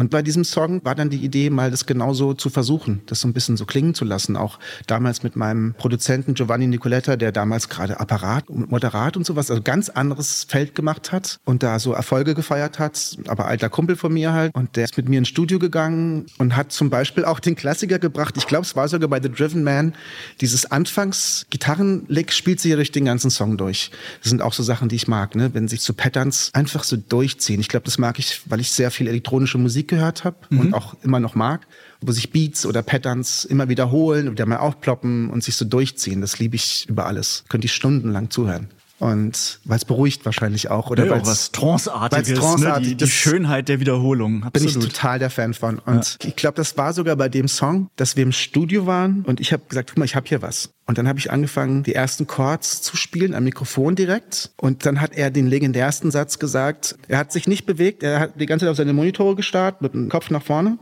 [0.00, 3.26] Und bei diesem Song war dann die Idee, mal das genauso zu versuchen, das so
[3.26, 4.36] ein bisschen so klingen zu lassen.
[4.36, 9.50] Auch damals mit meinem Produzenten Giovanni Nicoletta, der damals gerade Apparat und Moderat und sowas,
[9.50, 13.18] also ganz anderes Feld gemacht hat und da so Erfolge gefeiert hat.
[13.26, 14.54] Aber alter Kumpel von mir halt.
[14.54, 17.98] Und der ist mit mir ins Studio gegangen und hat zum Beispiel auch den Klassiker
[17.98, 18.36] gebracht.
[18.36, 19.94] Ich glaube, es war sogar bei The Driven Man.
[20.40, 23.90] Dieses Anfangs-Gitarrenlick spielt sich ja durch den ganzen Song durch.
[24.22, 25.52] Das sind auch so Sachen, die ich mag, ne?
[25.54, 27.58] wenn sich so Patterns einfach so durchziehen.
[27.60, 30.60] Ich glaube, das mag ich, weil ich sehr viel elektronische Musik gehört habe mhm.
[30.60, 31.66] und auch immer noch mag,
[32.00, 36.20] wo sich Beats oder Patterns immer wiederholen, wieder mal aufploppen und sich so durchziehen.
[36.20, 37.44] Das liebe ich über alles.
[37.48, 38.68] Könnte ich stundenlang zuhören.
[38.98, 40.90] Und weil es beruhigt wahrscheinlich auch.
[40.90, 42.96] Oder ja, auch was Tranceartiges, Tranceartig, ne?
[42.96, 44.42] die, die Schönheit der Wiederholung.
[44.42, 44.72] Absolut.
[44.72, 45.78] Bin ich total der Fan von.
[45.78, 46.28] Und ja.
[46.28, 49.52] ich glaube, das war sogar bei dem Song, dass wir im Studio waren und ich
[49.52, 50.70] habe gesagt, guck mal, ich habe hier was.
[50.86, 54.50] Und dann habe ich angefangen, die ersten Chords zu spielen am Mikrofon direkt.
[54.56, 56.96] Und dann hat er den legendärsten Satz gesagt.
[57.08, 59.92] Er hat sich nicht bewegt, er hat die ganze Zeit auf seine Monitore gestarrt, mit
[59.92, 60.78] dem Kopf nach vorne.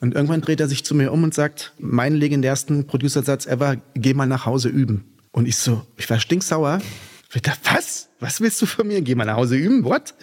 [0.00, 4.14] Und irgendwann dreht er sich zu mir um und sagt, meinen legendärsten Producer-Satz ever, geh
[4.14, 5.04] mal nach Hause üben.
[5.32, 6.80] Und ich so, ich war stinksauer
[7.30, 8.08] wird was?
[8.20, 9.00] Was willst du von mir?
[9.02, 10.14] Geh mal nach Hause üben, what?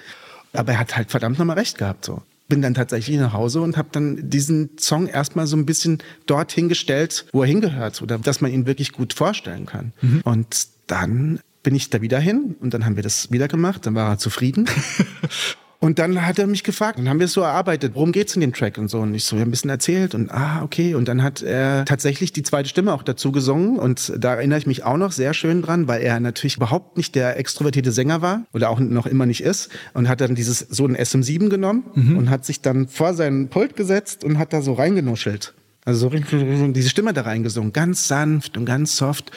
[0.54, 2.22] Aber er hat halt verdammt nochmal recht gehabt, so.
[2.50, 5.98] Bin dann tatsächlich nach Hause und habe dann diesen Song erstmal so ein bisschen
[6.28, 9.92] dorthin gestellt, wo er hingehört, oder dass man ihn wirklich gut vorstellen kann.
[10.02, 10.22] Mhm.
[10.24, 13.96] Und dann bin ich da wieder hin und dann haben wir das wieder gemacht, dann
[13.96, 14.70] war er zufrieden.
[15.80, 18.42] Und dann hat er mich gefragt, dann haben wir es so erarbeitet, worum geht's in
[18.42, 19.00] dem Track und so.
[19.00, 20.96] Und ich so ein bisschen erzählt und ah, okay.
[20.96, 23.78] Und dann hat er tatsächlich die zweite Stimme auch dazu gesungen.
[23.78, 27.14] Und da erinnere ich mich auch noch sehr schön dran, weil er natürlich überhaupt nicht
[27.14, 29.70] der extrovertierte Sänger war oder auch noch immer nicht ist.
[29.94, 32.18] Und hat dann dieses so ein SM7 genommen mhm.
[32.18, 35.54] und hat sich dann vor seinen Pult gesetzt und hat da so reingenuschelt.
[35.88, 39.32] Also so diese Stimme da reingesungen, ganz sanft und ganz soft.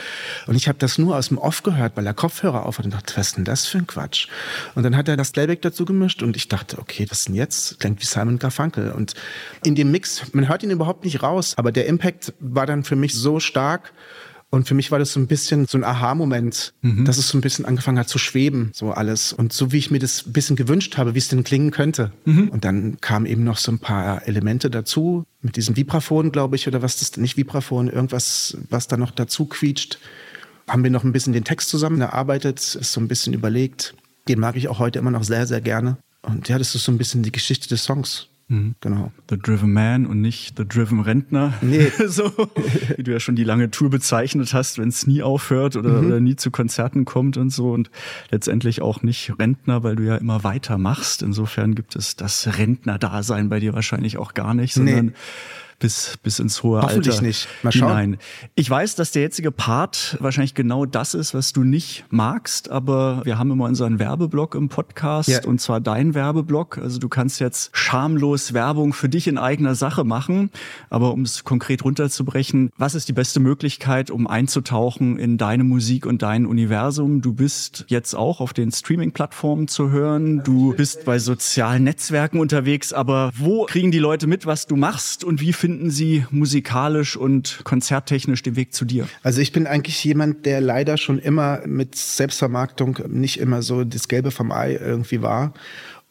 [0.48, 2.92] Und ich habe das nur aus dem Off gehört, weil er Kopfhörer auf hat und
[2.92, 4.26] dachte, was ist denn das für ein Quatsch?
[4.74, 7.78] Und dann hat er das Playback dazu gemischt und ich dachte, okay, was denn jetzt?
[7.78, 8.90] Klingt wie Simon Garfunkel.
[8.90, 9.14] Und
[9.62, 12.96] in dem Mix, man hört ihn überhaupt nicht raus, aber der Impact war dann für
[12.96, 13.92] mich so stark,
[14.51, 17.05] und für mich war das so ein bisschen so ein Aha-Moment, mhm.
[17.05, 19.32] dass es so ein bisschen angefangen hat zu schweben, so alles.
[19.32, 22.11] Und so wie ich mir das ein bisschen gewünscht habe, wie es denn klingen könnte.
[22.24, 22.48] Mhm.
[22.48, 26.66] Und dann kamen eben noch so ein paar Elemente dazu, mit diesem Vibraphon, glaube ich,
[26.66, 29.98] oder was das nicht Vibraphon, irgendwas, was da noch dazu quietscht.
[30.66, 33.94] Haben wir noch ein bisschen den Text zusammen erarbeitet, ist so ein bisschen überlegt.
[34.28, 35.96] Den mag ich auch heute immer noch sehr, sehr gerne.
[36.22, 38.26] Und ja, das ist so ein bisschen die Geschichte des Songs.
[38.51, 38.74] Mhm.
[38.80, 39.12] Genau.
[39.30, 41.55] The Driven Man und nicht The Driven Rentner.
[41.62, 41.90] Nee.
[42.07, 42.32] so,
[42.96, 46.07] wie du ja schon die lange Tour bezeichnet hast, wenn es nie aufhört oder, mhm.
[46.07, 47.70] oder, nie zu Konzerten kommt und so.
[47.70, 47.90] Und
[48.30, 51.22] letztendlich auch nicht Rentner, weil du ja immer weitermachst.
[51.22, 55.12] Insofern gibt es das Rentner-Dasein bei dir wahrscheinlich auch gar nicht, sondern nee
[55.81, 57.49] bis, bis ins hohe Hoffentlich Alter nicht.
[57.62, 57.89] Mal schauen.
[57.89, 58.18] hinein.
[58.55, 63.22] Ich weiß, dass der jetzige Part wahrscheinlich genau das ist, was du nicht magst, aber
[63.24, 65.45] wir haben immer unseren Werbeblock im Podcast ja.
[65.45, 66.78] und zwar dein Werbeblock.
[66.78, 70.51] Also du kannst jetzt schamlos Werbung für dich in eigener Sache machen,
[70.91, 76.07] aber um es konkret runterzubrechen, was ist die beste Möglichkeit, um einzutauchen in deine Musik
[76.07, 77.22] und dein Universum?
[77.22, 82.93] Du bist jetzt auch auf den Streaming-Plattformen zu hören, du bist bei sozialen Netzwerken unterwegs,
[82.93, 87.16] aber wo kriegen die Leute mit, was du machst und wie finden finden Sie musikalisch
[87.16, 89.06] und konzerttechnisch den Weg zu dir?
[89.22, 94.08] Also ich bin eigentlich jemand, der leider schon immer mit Selbstvermarktung nicht immer so das
[94.08, 95.54] Gelbe vom Ei irgendwie war.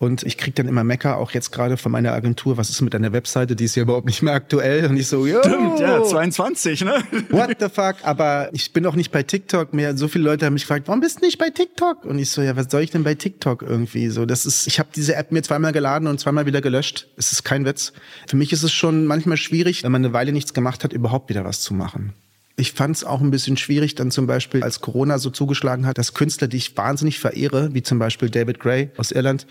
[0.01, 2.93] Und ich krieg dann immer Mecker, auch jetzt gerade von meiner Agentur, was ist mit
[2.93, 4.85] deiner Webseite, die ist ja überhaupt nicht mehr aktuell.
[4.85, 7.03] Und ich so, Yo, Stimmt, ja, 22, ne?
[7.29, 7.95] What the fuck?
[8.03, 9.97] Aber ich bin auch nicht bei TikTok mehr.
[9.97, 12.05] So viele Leute haben mich gefragt, warum bist du nicht bei TikTok?
[12.05, 14.07] Und ich so, ja, was soll ich denn bei TikTok irgendwie?
[14.07, 17.09] So, das ist, ich habe diese App mir zweimal geladen und zweimal wieder gelöscht.
[17.17, 17.91] Es ist kein Witz.
[18.25, 21.27] Für mich ist es schon manchmal schwierig, wenn man eine Weile nichts gemacht hat, überhaupt
[21.27, 22.13] wieder was zu machen.
[22.59, 25.97] Ich fand es auch ein bisschen schwierig, dann zum Beispiel, als Corona so zugeschlagen hat,
[25.97, 29.47] dass Künstler, die ich wahnsinnig verehre, wie zum Beispiel David Gray aus Irland,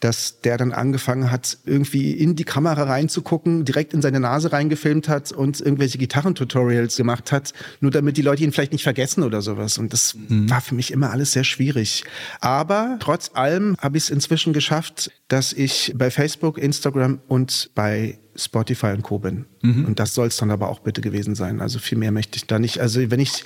[0.00, 5.08] dass der dann angefangen hat, irgendwie in die Kamera reinzugucken, direkt in seine Nase reingefilmt
[5.08, 9.40] hat und irgendwelche Gitarrentutorials gemacht hat, nur damit die Leute ihn vielleicht nicht vergessen oder
[9.42, 9.78] sowas.
[9.78, 10.50] Und das mhm.
[10.50, 12.04] war für mich immer alles sehr schwierig.
[12.40, 18.18] Aber trotz allem habe ich es inzwischen geschafft, dass ich bei Facebook, Instagram und bei
[18.36, 19.18] Spotify und Co.
[19.18, 19.46] bin.
[19.62, 19.84] Mhm.
[19.84, 21.60] Und das soll es dann aber auch bitte gewesen sein.
[21.60, 22.78] Also viel mehr möchte ich da nicht.
[22.80, 23.44] Also wenn ich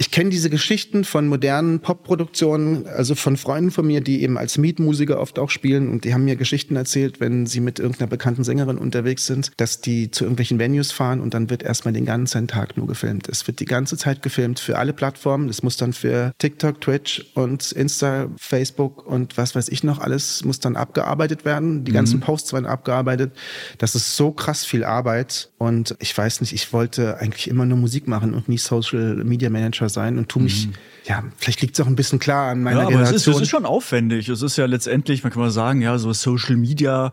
[0.00, 4.56] ich kenne diese Geschichten von modernen Popproduktionen, also von Freunden von mir, die eben als
[4.56, 8.42] Mietmusiker oft auch spielen und die haben mir Geschichten erzählt, wenn sie mit irgendeiner bekannten
[8.42, 12.48] Sängerin unterwegs sind, dass die zu irgendwelchen Venues fahren und dann wird erstmal den ganzen
[12.48, 13.28] Tag nur gefilmt.
[13.28, 15.48] Es wird die ganze Zeit gefilmt für alle Plattformen.
[15.48, 20.42] Das muss dann für TikTok, Twitch und Insta, Facebook und was weiß ich noch alles
[20.46, 21.84] muss dann abgearbeitet werden.
[21.84, 22.22] Die ganzen mhm.
[22.22, 23.32] Posts werden abgearbeitet.
[23.76, 27.78] Das ist so krass viel Arbeit und ich weiß nicht, ich wollte eigentlich immer nur
[27.78, 30.72] Musik machen und nie Social Media Manager sein und tu mich, mhm.
[31.10, 33.16] Ja, vielleicht liegt es auch ein bisschen klar an meiner ja, aber Generation.
[33.16, 34.28] Es ist, es ist schon aufwendig.
[34.28, 37.10] Es ist ja letztendlich, man kann mal sagen, ja, so Social Media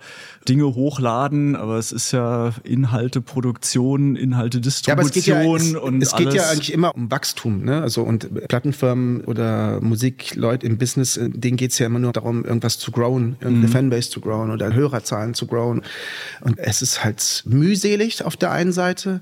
[0.48, 5.56] Dinge hochladen, aber es ist ja Inhalte Produktion, Inhalte Distribution ja, aber es geht ja,
[5.56, 7.82] es, und es geht ja eigentlich immer um Wachstum, ne?
[7.82, 12.78] Also und Plattenfirmen oder Musikleute im Business, äh, denen geht's ja immer nur darum, irgendwas
[12.78, 13.72] zu growen, irgendeine mhm.
[13.72, 15.82] Fanbase zu growen oder Hörerzahlen zu growen.
[16.42, 19.22] Und es ist halt mühselig auf der einen Seite.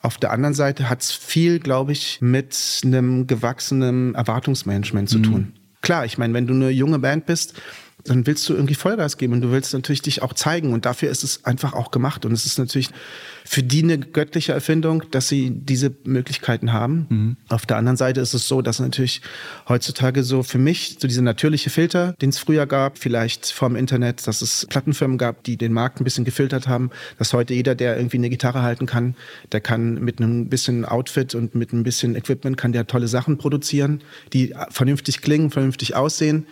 [0.00, 5.22] Auf der anderen Seite hat es viel, glaube ich, mit einem gewachsenen Erwartungsmanagement zu mhm.
[5.22, 5.52] tun.
[5.80, 7.54] Klar, ich meine, wenn du eine junge Band bist,
[8.04, 11.10] dann willst du irgendwie Vollgas geben und du willst natürlich dich auch zeigen und dafür
[11.10, 12.90] ist es einfach auch gemacht und es ist natürlich
[13.44, 17.06] für die eine göttliche Erfindung, dass sie diese Möglichkeiten haben.
[17.08, 17.36] Mhm.
[17.48, 19.22] Auf der anderen Seite ist es so, dass natürlich
[19.68, 24.26] heutzutage so für mich so diese natürliche Filter, den es früher gab, vielleicht vom Internet,
[24.26, 27.96] dass es Plattenfirmen gab, die den Markt ein bisschen gefiltert haben, dass heute jeder, der
[27.96, 29.14] irgendwie eine Gitarre halten kann,
[29.52, 33.38] der kann mit einem bisschen Outfit und mit ein bisschen Equipment kann der tolle Sachen
[33.38, 36.46] produzieren, die vernünftig klingen, vernünftig aussehen.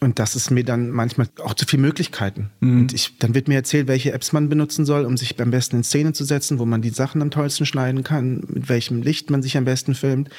[0.00, 2.50] Und das ist mir dann manchmal auch zu viel Möglichkeiten.
[2.60, 2.80] Mhm.
[2.80, 5.76] Und ich, dann wird mir erzählt, welche Apps man benutzen soll, um sich am besten
[5.76, 9.30] in Szene zu setzen, wo man die Sachen am tollsten schneiden kann, mit welchem Licht
[9.30, 10.30] man sich am besten filmt.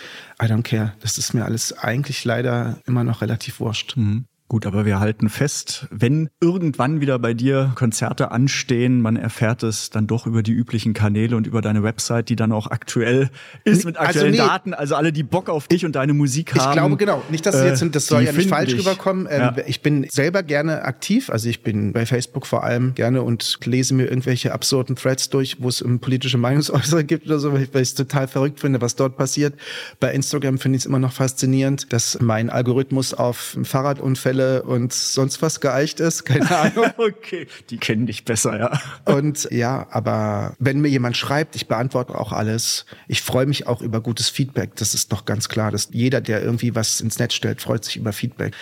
[0.41, 0.93] I don't care.
[0.99, 3.95] Das ist mir alles eigentlich leider immer noch relativ wurscht.
[3.95, 4.26] Mhm.
[4.48, 9.89] Gut, aber wir halten fest, wenn irgendwann wieder bei dir Konzerte anstehen, man erfährt es
[9.89, 13.32] dann doch über die üblichen Kanäle und über deine Website, die dann auch aktuell
[13.64, 14.74] ist mit also aktuellen also nee, Daten.
[14.76, 16.70] Also alle, die Bock auf dich und deine Musik haben.
[16.70, 18.82] Ich glaube genau, nicht, dass äh, jetzt, das soll ja nicht falsch dich.
[18.82, 19.28] rüberkommen.
[19.28, 19.56] Ähm, ja.
[19.66, 23.96] Ich bin selber gerne aktiv, also ich bin bei Facebook vor allem gerne und lese
[23.96, 27.72] mir irgendwelche absurden Threads durch, wo es um politische Meinungsäußerung gibt oder so, weil ich
[27.74, 29.56] es total verrückt finde, was dort passiert.
[30.00, 34.94] Bei Instagram finde ich es immer noch faszinierend, dass mein Algorithmus auf Fahrradunfälle Fälle und
[34.94, 36.26] sonst was geeicht ist.
[36.26, 36.92] Keine Ahnung.
[36.98, 38.82] okay, die kennen dich besser, ja.
[39.06, 42.86] und ja, aber wenn mir jemand schreibt, ich beantworte auch alles.
[43.08, 44.76] Ich freue mich auch über gutes Feedback.
[44.76, 47.98] Das ist doch ganz klar, dass jeder, der irgendwie was ins Netz stellt, freut sich
[47.98, 48.54] über Feedback.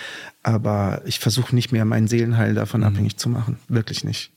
[0.44, 2.88] Aber ich versuche nicht mehr meinen Seelenheil davon mhm.
[2.88, 3.58] abhängig zu machen.
[3.68, 4.32] Wirklich nicht.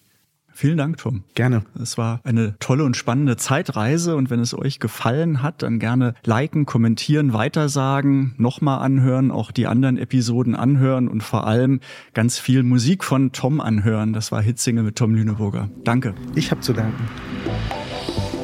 [0.56, 1.22] Vielen Dank, Tom.
[1.34, 1.64] Gerne.
[1.78, 6.14] Es war eine tolle und spannende Zeitreise und wenn es euch gefallen hat, dann gerne
[6.24, 11.80] liken, kommentieren, weitersagen, nochmal anhören, auch die anderen Episoden anhören und vor allem
[12.14, 14.14] ganz viel Musik von Tom anhören.
[14.14, 15.68] Das war Hitsingle mit Tom Lüneburger.
[15.84, 16.14] Danke.
[16.34, 17.04] Ich habe zu danken.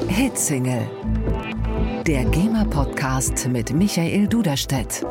[0.08, 0.86] Hitsingle.
[2.06, 5.06] Der GEMA-Podcast mit Michael Duderstedt.